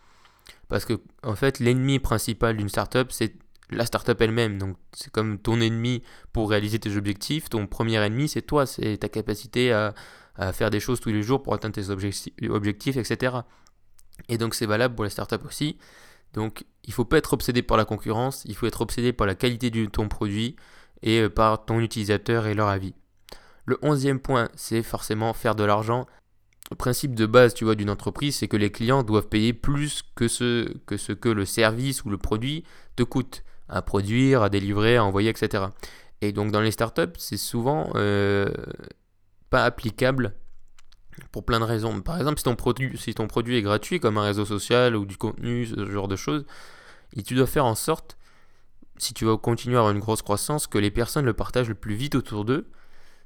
Parce 0.67 0.85
que, 0.85 0.99
en 1.23 1.35
fait, 1.35 1.59
l'ennemi 1.59 1.99
principal 1.99 2.57
d'une 2.57 2.69
startup, 2.69 3.11
c'est 3.11 3.35
la 3.69 3.85
startup 3.85 4.19
elle-même. 4.19 4.57
Donc, 4.57 4.77
c'est 4.93 5.11
comme 5.11 5.37
ton 5.37 5.61
ennemi 5.61 6.03
pour 6.33 6.49
réaliser 6.49 6.79
tes 6.79 6.95
objectifs. 6.97 7.49
Ton 7.49 7.67
premier 7.67 7.97
ennemi, 7.97 8.27
c'est 8.27 8.41
toi. 8.41 8.65
C'est 8.65 8.97
ta 8.97 9.09
capacité 9.09 9.71
à, 9.71 9.93
faire 10.53 10.71
des 10.71 10.79
choses 10.79 10.99
tous 10.99 11.09
les 11.09 11.21
jours 11.21 11.43
pour 11.43 11.53
atteindre 11.53 11.75
tes 11.75 11.89
objectifs, 11.89 12.97
etc. 12.97 13.35
Et 14.27 14.37
donc, 14.37 14.55
c'est 14.55 14.65
valable 14.65 14.95
pour 14.95 15.03
les 15.03 15.09
startups 15.09 15.45
aussi. 15.45 15.77
Donc, 16.33 16.65
il 16.83 16.89
ne 16.89 16.93
faut 16.93 17.05
pas 17.05 17.17
être 17.17 17.33
obsédé 17.33 17.61
par 17.61 17.77
la 17.77 17.85
concurrence. 17.85 18.43
Il 18.45 18.55
faut 18.55 18.67
être 18.67 18.81
obsédé 18.81 19.13
par 19.13 19.27
la 19.27 19.35
qualité 19.35 19.69
de 19.69 19.85
ton 19.85 20.07
produit 20.07 20.55
et 21.03 21.21
euh, 21.21 21.29
par 21.29 21.65
ton 21.65 21.79
utilisateur 21.79 22.47
et 22.47 22.53
leur 22.53 22.67
avis. 22.67 22.93
Le 23.65 23.77
onzième 23.81 24.19
point, 24.19 24.49
c'est 24.55 24.83
forcément 24.83 25.33
faire 25.33 25.55
de 25.55 25.63
l'argent. 25.63 26.07
Le 26.71 26.75
principe 26.75 27.15
de 27.15 27.25
base, 27.25 27.53
tu 27.53 27.65
vois, 27.65 27.75
d'une 27.75 27.89
entreprise, 27.89 28.37
c'est 28.37 28.47
que 28.47 28.57
les 28.57 28.71
clients 28.71 29.03
doivent 29.03 29.27
payer 29.27 29.53
plus 29.53 30.03
que 30.15 30.27
ce, 30.27 30.71
que 30.85 31.29
le 31.29 31.45
service 31.45 32.03
ou 32.05 32.09
le 32.09 32.17
produit 32.17 32.63
te 32.95 33.03
coûte 33.03 33.43
à 33.67 33.81
produire, 33.81 34.41
à 34.41 34.49
délivrer, 34.49 34.97
à 34.97 35.03
envoyer, 35.03 35.29
etc. 35.29 35.65
Et 36.21 36.31
donc 36.31 36.51
dans 36.51 36.61
les 36.61 36.71
startups, 36.71 37.17
c'est 37.17 37.37
souvent 37.37 37.89
euh, 37.95 38.49
pas 39.49 39.63
applicable 39.63 40.35
pour 41.31 41.45
plein 41.45 41.59
de 41.59 41.65
raisons. 41.65 42.01
Par 42.01 42.17
exemple, 42.17 42.37
si 42.37 42.43
ton, 42.43 42.55
produit, 43.27 43.57
est 43.57 43.61
gratuit, 43.61 43.99
comme 43.99 44.17
un 44.17 44.23
réseau 44.23 44.45
social 44.45 44.95
ou 44.95 45.05
du 45.05 45.17
contenu, 45.17 45.65
ce 45.65 45.89
genre 45.89 46.07
de 46.07 46.15
choses, 46.15 46.45
et 47.15 47.23
tu 47.23 47.35
dois 47.35 47.47
faire 47.47 47.65
en 47.65 47.75
sorte, 47.75 48.17
si 48.97 49.13
tu 49.13 49.25
veux 49.25 49.37
continuer 49.37 49.75
à 49.75 49.79
avoir 49.79 49.93
une 49.93 49.99
grosse 49.99 50.21
croissance, 50.21 50.67
que 50.67 50.77
les 50.77 50.91
personnes 50.91 51.25
le 51.25 51.33
partagent 51.33 51.69
le 51.69 51.75
plus 51.75 51.95
vite 51.95 52.15
autour 52.15 52.45
d'eux 52.45 52.69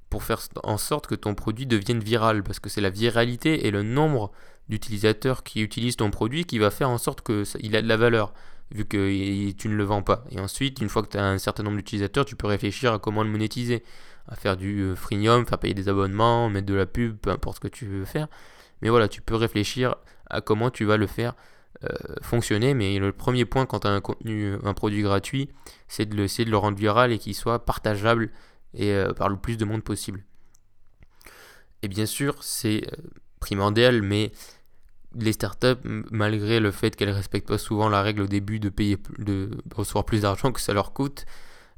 pour 0.10 0.24
faire 0.24 0.40
en 0.64 0.78
sorte 0.78 1.08
que 1.08 1.16
ton 1.16 1.36
produit 1.36 1.66
devienne 1.66 2.00
viral, 2.00 2.44
parce 2.44 2.60
que 2.60 2.70
c'est 2.70 2.82
la 2.82 2.90
viralité 2.90 3.68
et 3.68 3.72
le 3.72 3.84
nombre 3.84 4.32
d'utilisateurs 4.70 5.44
qui 5.44 5.62
utilisent 5.62 5.98
ton 5.98 6.12
produit 6.12 6.46
qui 6.46 6.60
va 6.60 6.72
faire 6.72 6.90
en 6.90 6.98
sorte 6.98 7.22
qu'il 7.22 7.76
a 7.76 7.82
de 7.82 7.88
la 7.88 7.98
valeur, 7.98 8.34
vu 8.72 8.86
que 8.86 9.52
tu 9.52 9.68
ne 9.68 9.76
le 9.76 9.84
vends 9.84 10.02
pas. 10.02 10.24
Et 10.32 10.40
ensuite, 10.40 10.80
une 10.82 10.90
fois 10.90 11.04
que 11.04 11.10
tu 11.10 11.18
as 11.18 11.26
un 11.26 11.38
certain 11.38 11.64
nombre 11.64 11.78
d'utilisateurs, 11.78 12.26
tu 12.26 12.36
peux 12.36 12.48
réfléchir 12.48 12.94
à 12.94 13.00
comment 13.00 13.24
le 13.24 13.30
monétiser, 13.30 13.84
à 14.28 14.36
faire 14.36 14.58
du 14.58 14.82
euh, 14.82 14.96
freemium, 14.96 15.46
faire 15.46 15.60
payer 15.60 15.74
des 15.74 15.90
abonnements, 15.90 16.50
mettre 16.50 16.68
de 16.68 16.74
la 16.74 16.86
pub, 16.86 17.18
peu 17.18 17.30
importe 17.30 17.58
ce 17.58 17.62
que 17.62 17.68
tu 17.68 17.86
veux 17.86 18.06
faire. 18.06 18.28
Mais 18.82 18.90
voilà, 18.90 19.08
tu 19.08 19.22
peux 19.22 19.36
réfléchir 19.36 19.96
à 20.30 20.42
comment 20.42 20.70
tu 20.70 20.86
vas 20.86 20.98
le 20.98 21.08
faire 21.08 21.36
euh, 21.84 21.90
fonctionner. 22.22 22.74
Mais 22.74 23.00
le 23.00 23.12
premier 23.12 23.46
point 23.46 23.66
quand 23.66 23.82
tu 23.82 23.88
as 23.88 23.92
un 23.92 24.02
contenu, 24.02 24.56
un 24.64 24.74
produit 24.74 25.02
gratuit, 25.02 25.50
c'est 25.88 26.06
de, 26.06 26.16
le 26.16 26.58
rendre 26.58 26.78
viral 26.78 27.12
et 27.12 27.20
qu'il 27.20 27.36
soit 27.36 27.66
partageable 27.66 28.32
et 28.74 28.94
euh, 28.94 29.14
par 29.14 29.30
le 29.30 29.38
plus 29.38 29.58
de 29.58 29.66
monde 29.66 29.84
possible. 29.84 30.24
Et 31.82 31.88
bien 31.88 32.06
sûr, 32.06 32.42
c'est 32.44 32.88
euh, 32.92 32.96
primordial, 33.40 34.02
mais 34.02 34.32
les 35.16 35.34
startups, 35.34 35.82
malgré 35.84 36.60
le 36.60 36.72
fait 36.72 36.96
qu'elles 36.96 37.10
respectent 37.10 37.48
pas 37.48 37.58
souvent 37.58 37.90
la 37.90 38.02
règle 38.02 38.24
au 38.24 38.28
début 38.28 38.60
de 38.60 38.70
payer, 38.70 38.98
de 39.18 39.50
recevoir 39.74 40.06
plus 40.06 40.22
d'argent 40.22 40.52
que 40.52 40.60
ça 40.60 40.74
leur 40.74 40.94
coûte, 40.94 41.26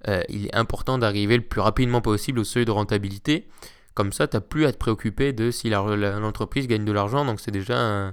euh, 0.07 0.21
il 0.29 0.47
est 0.47 0.55
important 0.55 0.97
d'arriver 0.97 1.37
le 1.37 1.43
plus 1.43 1.61
rapidement 1.61 2.01
possible 2.01 2.39
au 2.39 2.43
seuil 2.43 2.65
de 2.65 2.71
rentabilité. 2.71 3.47
Comme 3.93 4.13
ça, 4.13 4.27
tu 4.27 4.37
n'as 4.37 4.41
plus 4.41 4.65
à 4.65 4.71
te 4.71 4.77
préoccuper 4.77 5.33
de 5.33 5.49
si 5.49 5.69
l'entreprise 5.69 6.67
gagne 6.67 6.85
de 6.85 6.91
l'argent, 6.91 7.25
donc 7.25 7.39
c'est 7.39 7.51
déjà 7.51 7.77
euh, 7.77 8.11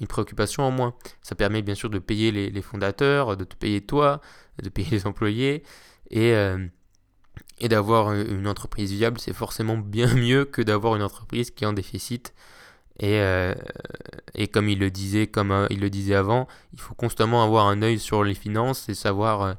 une 0.00 0.06
préoccupation 0.06 0.62
en 0.62 0.70
moins. 0.70 0.94
Ça 1.22 1.34
permet 1.34 1.62
bien 1.62 1.74
sûr 1.74 1.90
de 1.90 1.98
payer 1.98 2.30
les, 2.30 2.62
fondateurs, 2.62 3.36
de 3.36 3.44
te 3.44 3.56
payer 3.56 3.80
toi, 3.80 4.20
de 4.62 4.68
payer 4.68 4.90
les 4.90 5.06
employés 5.06 5.64
et, 6.10 6.34
euh, 6.34 6.68
d'avoir 7.62 8.12
une 8.12 8.46
entreprise 8.46 8.92
viable, 8.92 9.18
c'est 9.20 9.32
forcément 9.32 9.76
bien 9.76 10.12
mieux 10.14 10.44
que 10.44 10.62
d'avoir 10.62 10.94
une 10.94 11.02
entreprise 11.02 11.50
qui 11.50 11.64
est 11.64 11.66
en 11.66 11.72
déficit. 11.72 12.32
Et, 13.00 13.20
et 14.34 14.48
comme 14.48 14.68
il 14.68 14.78
le 14.78 14.90
disait, 14.90 15.26
comme 15.26 15.66
il 15.70 15.80
le 15.80 15.90
disait 15.90 16.14
avant, 16.14 16.46
il 16.74 16.80
faut 16.80 16.94
constamment 16.94 17.42
avoir 17.42 17.66
un 17.66 17.82
œil 17.82 17.98
sur 17.98 18.22
les 18.22 18.34
finances 18.34 18.88
et 18.88 18.94
savoir 18.94 19.56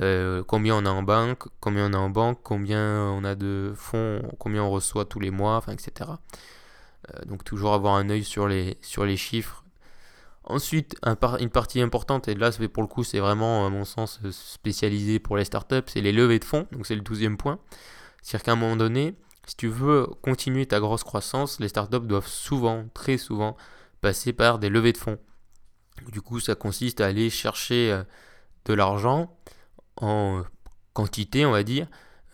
euh, 0.00 0.44
combien 0.44 0.76
on 0.76 0.84
a 0.84 0.90
en 0.90 1.02
banque, 1.02 1.44
combien 1.60 1.90
on 1.90 1.94
a 1.94 1.98
en 1.98 2.10
banque, 2.10 2.40
combien 2.42 3.02
on 3.10 3.24
a 3.24 3.34
de 3.34 3.72
fonds, 3.74 4.22
combien 4.38 4.62
on 4.62 4.70
reçoit 4.70 5.06
tous 5.06 5.20
les 5.20 5.30
mois, 5.30 5.62
etc. 5.68 6.10
Euh, 7.08 7.24
donc 7.24 7.44
toujours 7.44 7.72
avoir 7.72 7.94
un 7.94 8.10
œil 8.10 8.24
sur 8.24 8.46
les, 8.46 8.76
sur 8.82 9.04
les 9.04 9.16
chiffres. 9.16 9.64
Ensuite, 10.44 10.96
une 11.38 11.50
partie 11.50 11.80
importante, 11.80 12.28
et 12.28 12.34
là 12.34 12.50
pour 12.72 12.82
le 12.82 12.88
coup 12.88 13.04
c'est 13.04 13.20
vraiment 13.20 13.66
à 13.66 13.70
mon 13.70 13.84
sens 13.84 14.20
euh, 14.24 14.32
spécialisé 14.32 15.18
pour 15.18 15.36
les 15.36 15.44
startups, 15.44 15.82
c'est 15.86 16.00
les 16.00 16.12
levées 16.12 16.38
de 16.38 16.44
fonds, 16.44 16.66
donc 16.72 16.86
c'est 16.86 16.96
le 16.96 17.02
douzième 17.02 17.36
point. 17.36 17.58
C'est-à-dire 18.22 18.44
qu'à 18.44 18.52
un 18.52 18.56
moment 18.56 18.76
donné, 18.76 19.14
si 19.46 19.56
tu 19.56 19.68
veux 19.68 20.06
continuer 20.22 20.66
ta 20.66 20.78
grosse 20.78 21.04
croissance, 21.04 21.58
les 21.58 21.68
startups 21.68 22.00
doivent 22.00 22.28
souvent, 22.28 22.86
très 22.92 23.16
souvent, 23.16 23.56
passer 24.02 24.32
par 24.34 24.58
des 24.58 24.68
levées 24.68 24.92
de 24.92 24.98
fonds. 24.98 25.18
Du 26.12 26.20
coup, 26.20 26.40
ça 26.40 26.54
consiste 26.54 27.00
à 27.00 27.06
aller 27.06 27.30
chercher 27.30 28.02
de 28.64 28.74
l'argent 28.74 29.36
en 30.00 30.42
quantité, 30.92 31.46
on 31.46 31.52
va 31.52 31.62
dire, 31.62 31.86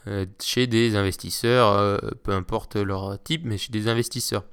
euh, 0.09 0.27
chez 0.41 0.67
des 0.67 0.97
investisseurs, 0.97 1.73
euh, 1.73 1.99
peu 2.23 2.33
importe 2.33 2.77
leur 2.77 3.21
type, 3.23 3.43
mais 3.45 3.59
chez 3.59 3.73
des 3.73 3.89
investisseurs, 3.89 4.45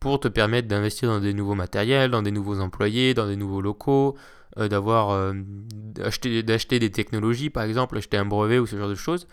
pour 0.00 0.20
te 0.20 0.28
permettre 0.28 0.68
d'investir 0.68 1.08
dans 1.08 1.20
des 1.20 1.34
nouveaux 1.34 1.54
matériels, 1.54 2.10
dans 2.10 2.22
des 2.22 2.30
nouveaux 2.30 2.60
employés, 2.60 3.14
dans 3.14 3.26
des 3.26 3.36
nouveaux 3.36 3.60
locaux, 3.60 4.16
euh, 4.58 4.68
d'avoir 4.68 5.34
d'acheter 5.34 6.42
d'acheter 6.42 6.78
des 6.78 6.90
technologies, 6.90 7.50
par 7.50 7.64
exemple, 7.64 7.98
acheter 7.98 8.16
un 8.16 8.24
brevet 8.24 8.58
ou 8.58 8.66
ce 8.66 8.76
genre 8.76 8.88
de 8.88 8.94
choses. 8.94 9.26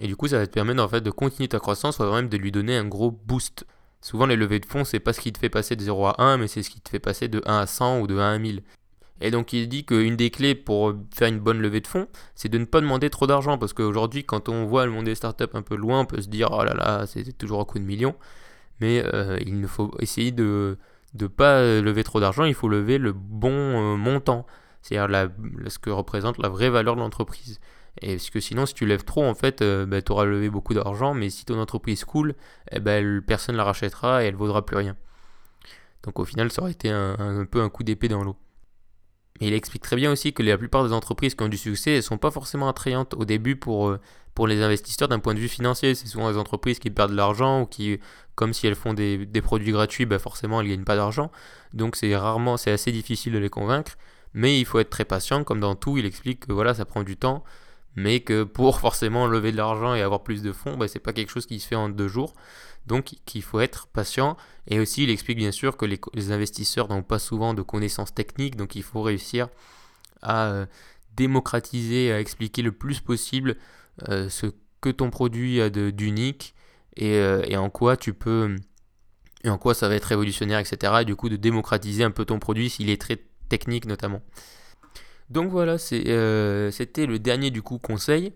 Et 0.00 0.06
du 0.06 0.16
coup, 0.16 0.28
ça 0.28 0.38
va 0.38 0.46
te 0.46 0.52
permettre 0.52 1.00
de 1.00 1.10
continuer 1.10 1.48
ta 1.48 1.58
croissance, 1.58 1.96
voire 1.96 2.12
même 2.14 2.28
de 2.28 2.36
lui 2.36 2.52
donner 2.52 2.76
un 2.76 2.86
gros 2.86 3.10
boost. 3.10 3.66
Souvent, 4.02 4.26
les 4.26 4.36
levées 4.36 4.60
de 4.60 4.66
fonds, 4.66 4.84
c'est 4.84 5.00
pas 5.00 5.12
ce 5.12 5.20
qui 5.20 5.32
te 5.32 5.38
fait 5.38 5.48
passer 5.48 5.74
de 5.74 5.82
0 5.82 6.06
à 6.06 6.22
1, 6.22 6.36
mais 6.36 6.48
c'est 6.48 6.62
ce 6.62 6.70
qui 6.70 6.80
te 6.80 6.90
fait 6.90 6.98
passer 6.98 7.28
de 7.28 7.42
1 7.46 7.58
à 7.58 7.66
100 7.66 8.00
ou 8.00 8.06
de 8.06 8.16
1 8.16 8.34
à 8.34 8.38
1000. 8.38 8.62
Et 9.20 9.30
donc, 9.30 9.52
il 9.52 9.68
dit 9.68 9.84
qu'une 9.84 10.16
des 10.16 10.30
clés 10.30 10.54
pour 10.54 10.94
faire 11.14 11.28
une 11.28 11.38
bonne 11.38 11.60
levée 11.60 11.80
de 11.80 11.86
fonds, 11.86 12.06
c'est 12.34 12.48
de 12.48 12.58
ne 12.58 12.64
pas 12.64 12.80
demander 12.80 13.08
trop 13.10 13.26
d'argent. 13.26 13.58
Parce 13.58 13.72
qu'aujourd'hui, 13.72 14.24
quand 14.24 14.48
on 14.48 14.66
voit 14.66 14.84
le 14.84 14.92
monde 14.92 15.06
des 15.06 15.14
startups 15.14 15.44
un 15.54 15.62
peu 15.62 15.76
loin, 15.76 16.00
on 16.00 16.04
peut 16.04 16.20
se 16.20 16.28
dire, 16.28 16.48
oh 16.52 16.62
là 16.64 16.74
là, 16.74 17.06
c'est 17.06 17.36
toujours 17.36 17.60
un 17.60 17.64
coup 17.64 17.78
de 17.78 17.84
million. 17.84 18.14
Mais 18.80 19.02
euh, 19.04 19.38
il 19.46 19.60
ne 19.60 19.66
faut 19.66 19.90
essayer 20.00 20.32
de 20.32 20.78
ne 21.18 21.26
pas 21.28 21.62
lever 21.80 22.04
trop 22.04 22.20
d'argent, 22.20 22.44
il 22.44 22.54
faut 22.54 22.68
lever 22.68 22.98
le 22.98 23.12
bon 23.12 23.50
euh, 23.52 23.96
montant. 23.96 24.46
C'est-à-dire 24.82 25.30
ce 25.68 25.78
que 25.78 25.90
représente 25.90 26.38
la 26.38 26.48
vraie 26.48 26.70
valeur 26.70 26.94
de 26.94 27.00
l'entreprise. 27.00 27.58
Et 28.02 28.16
parce 28.16 28.30
que 28.30 28.40
sinon, 28.40 28.66
si 28.66 28.74
tu 28.74 28.84
lèves 28.86 29.04
trop, 29.04 29.24
en 29.24 29.34
fait, 29.34 29.56
tu 29.56 30.12
auras 30.12 30.24
levé 30.26 30.50
beaucoup 30.50 30.74
d'argent, 30.74 31.14
mais 31.14 31.30
si 31.30 31.46
ton 31.46 31.58
entreprise 31.58 32.04
coule, 32.04 32.34
eh 32.70 32.78
ben, 32.78 33.22
personne 33.22 33.54
ne 33.54 33.58
la 33.58 33.64
rachètera 33.64 34.22
et 34.22 34.26
elle 34.26 34.36
vaudra 34.36 34.64
plus 34.64 34.76
rien. 34.76 34.94
Donc 36.04 36.20
au 36.20 36.24
final, 36.26 36.52
ça 36.52 36.62
aurait 36.62 36.72
été 36.72 36.90
un 36.90 37.46
peu 37.50 37.62
un 37.62 37.70
coup 37.70 37.82
d'épée 37.82 38.08
dans 38.08 38.22
l'eau. 38.22 38.36
Mais 39.40 39.48
il 39.48 39.54
explique 39.54 39.82
très 39.82 39.96
bien 39.96 40.10
aussi 40.12 40.32
que 40.32 40.42
la 40.42 40.56
plupart 40.56 40.84
des 40.84 40.92
entreprises 40.92 41.34
qui 41.34 41.42
ont 41.42 41.48
du 41.48 41.58
succès, 41.58 41.96
elles 41.96 42.02
sont 42.02 42.18
pas 42.18 42.30
forcément 42.30 42.68
attrayantes 42.68 43.14
au 43.14 43.24
début 43.24 43.56
pour, 43.56 43.88
euh, 43.88 44.00
pour 44.34 44.46
les 44.46 44.62
investisseurs 44.62 45.08
d'un 45.08 45.18
point 45.18 45.34
de 45.34 45.38
vue 45.38 45.48
financier. 45.48 45.94
C'est 45.94 46.06
souvent 46.06 46.30
des 46.30 46.38
entreprises 46.38 46.78
qui 46.78 46.90
perdent 46.90 47.12
de 47.12 47.16
l'argent 47.16 47.62
ou 47.62 47.66
qui, 47.66 47.98
comme 48.34 48.52
si 48.52 48.66
elles 48.66 48.74
font 48.74 48.94
des, 48.94 49.26
produits 49.42 49.72
gratuits, 49.72 50.06
bah 50.06 50.18
forcément 50.18 50.60
elles 50.60 50.68
gagnent 50.68 50.84
pas 50.84 50.96
d'argent. 50.96 51.30
Donc 51.72 51.96
c'est 51.96 52.14
rarement, 52.16 52.56
c'est 52.56 52.70
assez 52.70 52.92
difficile 52.92 53.32
de 53.32 53.38
les 53.38 53.50
convaincre. 53.50 53.92
Mais 54.34 54.60
il 54.60 54.66
faut 54.66 54.78
être 54.78 54.90
très 54.90 55.06
patient, 55.06 55.44
comme 55.44 55.60
dans 55.60 55.74
tout, 55.74 55.96
il 55.96 56.04
explique 56.04 56.46
que 56.46 56.52
voilà, 56.52 56.74
ça 56.74 56.84
prend 56.84 57.02
du 57.02 57.16
temps, 57.16 57.44
mais 57.94 58.20
que 58.20 58.44
pour 58.44 58.78
forcément 58.80 59.26
lever 59.26 59.52
de 59.52 59.56
l'argent 59.56 59.94
et 59.94 60.02
avoir 60.02 60.22
plus 60.22 60.42
de 60.42 60.52
fonds, 60.52 60.76
bah, 60.76 60.88
c'est 60.88 60.98
pas 60.98 61.12
quelque 61.12 61.30
chose 61.30 61.46
qui 61.46 61.58
se 61.58 61.66
fait 61.66 61.74
en 61.74 61.88
deux 61.88 62.08
jours. 62.08 62.34
Donc 62.86 63.16
qu'il 63.24 63.42
faut 63.42 63.60
être 63.60 63.88
patient. 63.88 64.36
Et 64.68 64.78
aussi, 64.78 65.04
il 65.04 65.10
explique 65.10 65.38
bien 65.38 65.52
sûr 65.52 65.76
que 65.76 65.84
les, 65.86 66.30
investisseurs 66.30 66.88
n'ont 66.88 67.02
pas 67.02 67.18
souvent 67.18 67.54
de 67.54 67.62
connaissances 67.62 68.14
techniques, 68.14 68.56
donc 68.56 68.74
il 68.76 68.82
faut 68.82 69.02
réussir 69.02 69.48
à 70.22 70.46
euh, 70.46 70.66
démocratiser, 71.16 72.12
à 72.12 72.20
expliquer 72.20 72.62
le 72.62 72.72
plus 72.72 73.00
possible 73.00 73.56
euh, 74.08 74.28
ce 74.28 74.46
que 74.80 74.90
ton 74.90 75.10
produit 75.10 75.60
a 75.60 75.70
d'unique 75.70 76.54
et, 76.96 77.14
euh, 77.16 77.42
et 77.46 77.56
en 77.56 77.70
quoi 77.70 77.96
tu 77.96 78.12
peux 78.12 78.56
et 79.44 79.48
en 79.48 79.58
quoi 79.58 79.74
ça 79.74 79.88
va 79.88 79.94
être 79.94 80.04
révolutionnaire, 80.04 80.58
etc. 80.58 80.94
Et 81.02 81.04
du 81.04 81.14
coup, 81.14 81.28
de 81.28 81.36
démocratiser 81.36 82.02
un 82.02 82.10
peu 82.10 82.24
ton 82.24 82.38
produit 82.38 82.68
s'il 82.68 82.90
est 82.90 83.00
très 83.00 83.18
technique 83.48 83.86
notamment. 83.86 84.20
Donc 85.30 85.50
voilà, 85.50 85.78
c'était 85.78 87.06
le 87.06 87.18
dernier 87.18 87.50
du 87.50 87.62
coup 87.62 87.78
conseil 87.78 88.32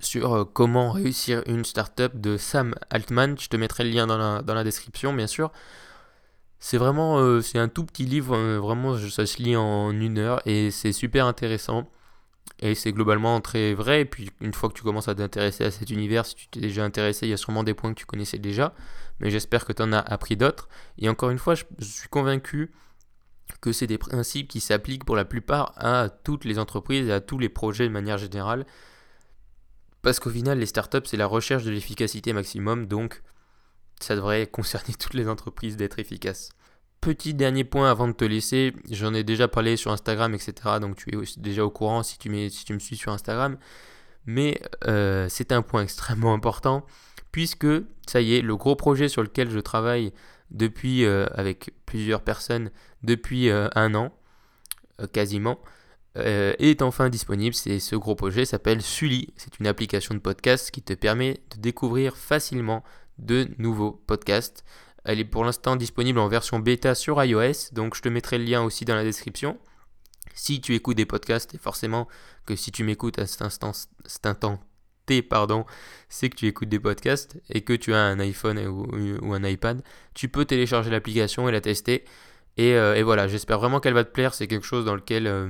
sur 0.00 0.34
euh, 0.34 0.44
comment 0.44 0.90
réussir 0.92 1.42
une 1.46 1.64
startup 1.64 2.20
de 2.20 2.36
Sam 2.36 2.74
Altman. 2.90 3.36
Je 3.38 3.48
te 3.48 3.56
mettrai 3.56 3.84
le 3.84 3.90
lien 3.90 4.06
dans 4.06 4.18
la, 4.18 4.42
dans 4.42 4.54
la 4.54 4.64
description, 4.64 5.12
bien 5.12 5.26
sûr. 5.26 5.52
C'est 6.58 6.78
vraiment, 6.78 7.18
euh, 7.18 7.40
c'est 7.40 7.58
un 7.58 7.68
tout 7.68 7.84
petit 7.84 8.04
livre, 8.04 8.34
euh, 8.36 8.58
vraiment, 8.58 8.96
ça 8.98 9.26
se 9.26 9.42
lit 9.42 9.56
en 9.56 9.90
une 9.92 10.18
heure 10.18 10.40
et 10.46 10.70
c'est 10.70 10.92
super 10.92 11.26
intéressant. 11.26 11.88
Et 12.60 12.74
c'est 12.74 12.92
globalement 12.92 13.40
très 13.40 13.74
vrai. 13.74 14.02
Et 14.02 14.04
puis, 14.04 14.30
une 14.40 14.54
fois 14.54 14.70
que 14.70 14.74
tu 14.74 14.82
commences 14.82 15.08
à 15.08 15.14
t'intéresser 15.14 15.64
à 15.64 15.70
cet 15.70 15.90
univers, 15.90 16.24
si 16.24 16.34
tu 16.34 16.48
t'es 16.48 16.60
déjà 16.60 16.84
intéressé, 16.84 17.26
il 17.26 17.30
y 17.30 17.32
a 17.34 17.36
sûrement 17.36 17.64
des 17.64 17.74
points 17.74 17.92
que 17.92 17.98
tu 17.98 18.06
connaissais 18.06 18.38
déjà. 18.38 18.74
Mais 19.20 19.30
j'espère 19.30 19.64
que 19.66 19.72
tu 19.72 19.82
en 19.82 19.92
as 19.92 19.98
appris 19.98 20.36
d'autres. 20.36 20.68
Et 20.98 21.08
encore 21.08 21.30
une 21.30 21.38
fois, 21.38 21.54
je 21.54 21.64
suis 21.78 22.08
convaincu 22.08 22.72
que 23.60 23.72
c'est 23.72 23.86
des 23.86 23.98
principes 23.98 24.48
qui 24.48 24.60
s'appliquent 24.60 25.04
pour 25.04 25.16
la 25.16 25.24
plupart 25.24 25.72
à 25.76 26.08
toutes 26.08 26.44
les 26.44 26.58
entreprises 26.58 27.08
et 27.08 27.12
à 27.12 27.20
tous 27.20 27.38
les 27.38 27.48
projets 27.48 27.84
de 27.84 27.92
manière 27.92 28.18
générale. 28.18 28.66
Parce 30.06 30.20
qu'au 30.20 30.30
final, 30.30 30.60
les 30.60 30.66
startups, 30.66 31.04
c'est 31.04 31.16
la 31.16 31.26
recherche 31.26 31.64
de 31.64 31.72
l'efficacité 31.72 32.32
maximum. 32.32 32.86
Donc, 32.86 33.22
ça 33.98 34.14
devrait 34.14 34.46
concerner 34.52 34.94
toutes 34.94 35.14
les 35.14 35.28
entreprises 35.28 35.76
d'être 35.76 35.98
efficaces. 35.98 36.50
Petit 37.00 37.34
dernier 37.34 37.64
point 37.64 37.90
avant 37.90 38.06
de 38.06 38.12
te 38.12 38.24
laisser, 38.24 38.72
j'en 38.88 39.14
ai 39.14 39.24
déjà 39.24 39.48
parlé 39.48 39.76
sur 39.76 39.90
Instagram, 39.90 40.32
etc. 40.32 40.78
Donc 40.80 40.94
tu 40.94 41.10
es 41.12 41.18
déjà 41.38 41.64
au 41.64 41.70
courant 41.70 42.04
si 42.04 42.18
tu, 42.18 42.30
me 42.30 42.78
suis 42.78 42.96
sur 42.96 43.10
Instagram. 43.10 43.58
Mais 44.26 44.62
euh, 44.86 45.26
c'est 45.28 45.50
un 45.50 45.62
point 45.62 45.82
extrêmement 45.82 46.32
important, 46.32 46.86
puisque 47.32 47.66
ça 48.06 48.20
y 48.20 48.36
est, 48.36 48.42
le 48.42 48.54
gros 48.54 48.76
projet 48.76 49.08
sur 49.08 49.24
lequel 49.24 49.50
je 49.50 49.58
travaille 49.58 50.12
depuis, 50.52 51.04
euh, 51.04 51.26
avec 51.34 51.72
plusieurs 51.84 52.22
personnes, 52.22 52.70
depuis 53.02 53.50
euh, 53.50 53.68
un 53.74 53.96
an, 53.96 54.12
quasiment, 55.12 55.58
euh, 56.16 56.54
est 56.58 56.82
enfin 56.82 57.08
disponible. 57.08 57.54
C'est 57.54 57.78
ce 57.78 57.96
gros 57.96 58.14
projet 58.14 58.44
s'appelle 58.44 58.82
Sully. 58.82 59.32
C'est 59.36 59.58
une 59.60 59.66
application 59.66 60.14
de 60.14 60.20
podcast 60.20 60.70
qui 60.70 60.82
te 60.82 60.92
permet 60.94 61.40
de 61.54 61.60
découvrir 61.60 62.16
facilement 62.16 62.82
de 63.18 63.48
nouveaux 63.58 63.92
podcasts. 63.92 64.64
Elle 65.04 65.20
est 65.20 65.24
pour 65.24 65.44
l'instant 65.44 65.76
disponible 65.76 66.18
en 66.18 66.28
version 66.28 66.58
bêta 66.58 66.94
sur 66.94 67.22
iOS, 67.22 67.72
donc 67.72 67.94
je 67.94 68.02
te 68.02 68.08
mettrai 68.08 68.38
le 68.38 68.44
lien 68.44 68.62
aussi 68.62 68.84
dans 68.84 68.96
la 68.96 69.04
description. 69.04 69.58
Si 70.34 70.60
tu 70.60 70.74
écoutes 70.74 70.96
des 70.96 71.06
podcasts, 71.06 71.54
et 71.54 71.58
forcément 71.58 72.08
que 72.44 72.56
si 72.56 72.72
tu 72.72 72.82
m'écoutes 72.82 73.18
à 73.18 73.26
cet 73.26 73.42
instant, 73.42 73.72
cet 73.72 74.26
instant 74.26 74.60
T, 75.06 75.22
pardon, 75.22 75.64
c'est 76.08 76.28
que 76.28 76.36
tu 76.36 76.46
écoutes 76.46 76.68
des 76.68 76.80
podcasts 76.80 77.40
et 77.48 77.62
que 77.62 77.72
tu 77.72 77.94
as 77.94 78.00
un 78.00 78.18
iPhone 78.18 78.58
ou, 78.58 79.32
un 79.32 79.44
iPad, 79.44 79.82
tu 80.14 80.28
peux 80.28 80.44
télécharger 80.44 80.90
l'application 80.90 81.48
et 81.48 81.52
la 81.52 81.60
tester. 81.60 82.04
Et, 82.56 82.74
euh, 82.74 82.96
et 82.96 83.02
voilà, 83.02 83.28
j'espère 83.28 83.60
vraiment 83.60 83.80
qu'elle 83.80 83.94
va 83.94 84.04
te 84.04 84.10
plaire. 84.10 84.34
C'est 84.34 84.48
quelque 84.48 84.66
chose 84.66 84.84
dans 84.84 84.96
lequel 84.96 85.26
euh, 85.26 85.48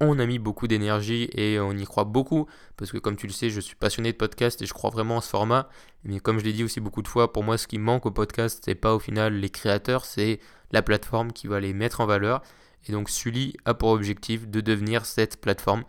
on 0.00 0.18
a 0.18 0.26
mis 0.26 0.38
beaucoup 0.38 0.66
d'énergie 0.66 1.28
et 1.32 1.58
on 1.60 1.72
y 1.72 1.84
croit 1.84 2.04
beaucoup. 2.04 2.46
Parce 2.76 2.92
que 2.92 2.98
comme 2.98 3.16
tu 3.16 3.26
le 3.26 3.32
sais, 3.32 3.50
je 3.50 3.60
suis 3.60 3.76
passionné 3.76 4.12
de 4.12 4.16
podcast 4.16 4.60
et 4.62 4.66
je 4.66 4.72
crois 4.72 4.90
vraiment 4.90 5.16
en 5.16 5.20
ce 5.20 5.28
format. 5.28 5.68
Mais 6.04 6.20
comme 6.20 6.38
je 6.38 6.44
l'ai 6.44 6.52
dit 6.52 6.64
aussi 6.64 6.80
beaucoup 6.80 7.02
de 7.02 7.08
fois, 7.08 7.32
pour 7.32 7.44
moi, 7.44 7.58
ce 7.58 7.66
qui 7.66 7.78
manque 7.78 8.06
au 8.06 8.10
podcast, 8.10 8.62
c'est 8.64 8.74
pas 8.74 8.94
au 8.94 8.98
final 8.98 9.34
les 9.34 9.50
créateurs, 9.50 10.04
c'est 10.04 10.40
la 10.72 10.82
plateforme 10.82 11.32
qui 11.32 11.46
va 11.46 11.60
les 11.60 11.72
mettre 11.72 12.00
en 12.00 12.06
valeur. 12.06 12.42
Et 12.88 12.92
donc 12.92 13.08
Sully 13.08 13.54
a 13.64 13.74
pour 13.74 13.90
objectif 13.90 14.48
de 14.48 14.60
devenir 14.60 15.06
cette 15.06 15.40
plateforme. 15.40 15.84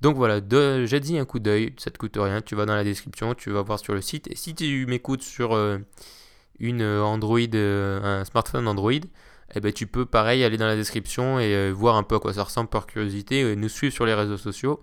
Donc 0.00 0.16
voilà, 0.16 0.40
j'ai 0.84 1.00
dit 1.00 1.18
un 1.18 1.24
coup 1.24 1.38
d'œil, 1.38 1.72
ça 1.78 1.90
te 1.90 1.96
coûte 1.96 2.18
rien, 2.18 2.42
tu 2.42 2.54
vas 2.54 2.66
dans 2.66 2.74
la 2.74 2.84
description, 2.84 3.34
tu 3.34 3.50
vas 3.50 3.62
voir 3.62 3.78
sur 3.78 3.94
le 3.94 4.02
site. 4.02 4.28
Et 4.30 4.36
si 4.36 4.54
tu 4.54 4.84
m'écoutes 4.86 5.22
sur 5.22 5.54
euh, 5.54 5.78
une 6.58 6.82
Android, 6.82 7.38
euh, 7.54 8.20
un 8.20 8.24
smartphone 8.26 8.68
Android, 8.68 9.00
eh 9.54 9.60
ben, 9.60 9.72
tu 9.72 9.86
peux 9.86 10.06
pareil 10.06 10.42
aller 10.44 10.56
dans 10.56 10.66
la 10.66 10.76
description 10.76 11.38
et 11.38 11.54
euh, 11.54 11.70
voir 11.70 11.96
un 11.96 12.02
peu 12.02 12.16
à 12.16 12.20
quoi 12.20 12.32
ça 12.32 12.42
ressemble 12.42 12.68
par 12.68 12.86
curiosité 12.86 13.40
et 13.40 13.56
nous 13.56 13.68
suivre 13.68 13.94
sur 13.94 14.06
les 14.06 14.14
réseaux 14.14 14.36
sociaux. 14.36 14.80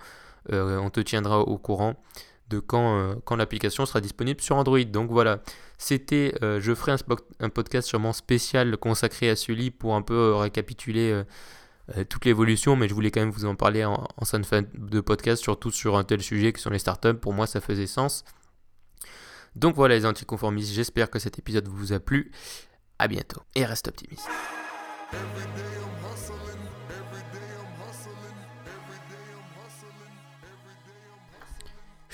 Euh, 0.51 0.77
on 0.77 0.89
te 0.89 0.99
tiendra 1.01 1.39
au 1.41 1.57
courant 1.57 2.01
de 2.49 2.59
quand, 2.59 2.97
euh, 2.97 3.15
quand 3.25 3.35
l'application 3.35 3.85
sera 3.85 4.01
disponible 4.01 4.41
sur 4.41 4.55
Android. 4.55 4.83
Donc 4.83 5.11
voilà, 5.11 5.41
c'était, 5.77 6.33
je 6.41 6.73
ferai 6.73 6.93
un, 7.39 7.49
podcast 7.49 7.87
sûrement 7.87 8.13
spécial 8.13 8.77
consacré 8.77 9.29
à 9.29 9.35
Sully 9.35 9.71
pour 9.71 9.95
un 9.95 10.01
peu 10.01 10.35
récapituler 10.35 11.23
toute 12.07 12.25
l'évolution, 12.25 12.75
mais 12.75 12.87
je 12.87 12.93
voulais 12.93 13.09
quand 13.09 13.19
même 13.21 13.31
vous 13.31 13.45
en 13.45 13.55
parler 13.55 13.83
en, 13.83 14.07
en 14.15 14.25
fin 14.25 14.39
de- 14.39 14.45
fin 14.45 14.61
de 14.61 15.01
podcast, 15.01 15.41
surtout 15.41 15.71
sur 15.71 15.97
un 15.97 16.03
tel 16.03 16.21
sujet 16.21 16.53
que 16.53 16.59
sont 16.59 16.69
les 16.69 16.79
startups. 16.79 17.15
Pour 17.15 17.33
moi, 17.33 17.47
ça 17.47 17.61
faisait 17.61 17.87
sens. 17.87 18.23
Donc 19.55 19.75
voilà 19.75 19.95
les 19.95 20.05
anticonformistes, 20.05 20.71
j'espère 20.71 21.09
que 21.09 21.19
cet 21.19 21.39
épisode 21.39 21.67
vous 21.67 21.93
a 21.93 21.99
plu. 21.99 22.31
À 22.99 23.07
bientôt 23.07 23.41
et 23.55 23.65
reste 23.65 23.87
optimiste. 23.87 24.29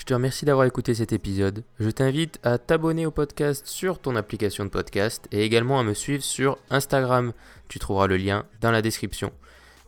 Je 0.08 0.14
te 0.14 0.14
remercie 0.14 0.46
d'avoir 0.46 0.66
écouté 0.66 0.94
cet 0.94 1.12
épisode. 1.12 1.64
Je 1.78 1.90
t'invite 1.90 2.40
à 2.42 2.56
t'abonner 2.56 3.04
au 3.04 3.10
podcast 3.10 3.66
sur 3.66 3.98
ton 3.98 4.16
application 4.16 4.64
de 4.64 4.70
podcast 4.70 5.28
et 5.32 5.44
également 5.44 5.78
à 5.78 5.82
me 5.82 5.92
suivre 5.92 6.22
sur 6.22 6.56
Instagram. 6.70 7.34
Tu 7.68 7.78
trouveras 7.78 8.06
le 8.06 8.16
lien 8.16 8.46
dans 8.62 8.70
la 8.70 8.80
description. 8.80 9.32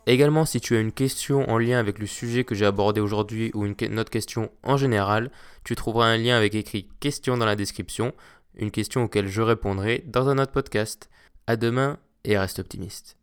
Également, 0.07 0.45
si 0.45 0.61
tu 0.61 0.77
as 0.77 0.81
une 0.81 0.93
question 0.93 1.49
en 1.49 1.57
lien 1.57 1.79
avec 1.79 1.99
le 1.99 2.07
sujet 2.07 2.45
que 2.45 2.55
j'ai 2.55 2.67
abordé 2.67 3.01
aujourd'hui 3.01 3.51
ou 3.55 3.65
une, 3.65 3.99
autre 3.99 4.11
question 4.11 4.51
en 4.63 4.77
général, 4.77 5.31
tu 5.65 5.75
trouveras 5.75 6.09
un 6.09 6.19
lien 6.19 6.37
avec 6.37 6.55
écrit 6.55 6.87
question 7.01 7.39
dans 7.39 7.47
la 7.47 7.57
description, 7.57 8.13
une 8.59 8.71
question 8.71 9.05
auquel 9.05 9.27
je 9.27 9.41
répondrai 9.41 10.05
dans 10.07 10.29
un 10.29 10.37
autre 10.37 10.53
podcast. 10.53 11.09
À 11.47 11.57
demain 11.57 11.99
et 12.25 12.39
reste 12.39 12.59
optimiste. 12.59 13.17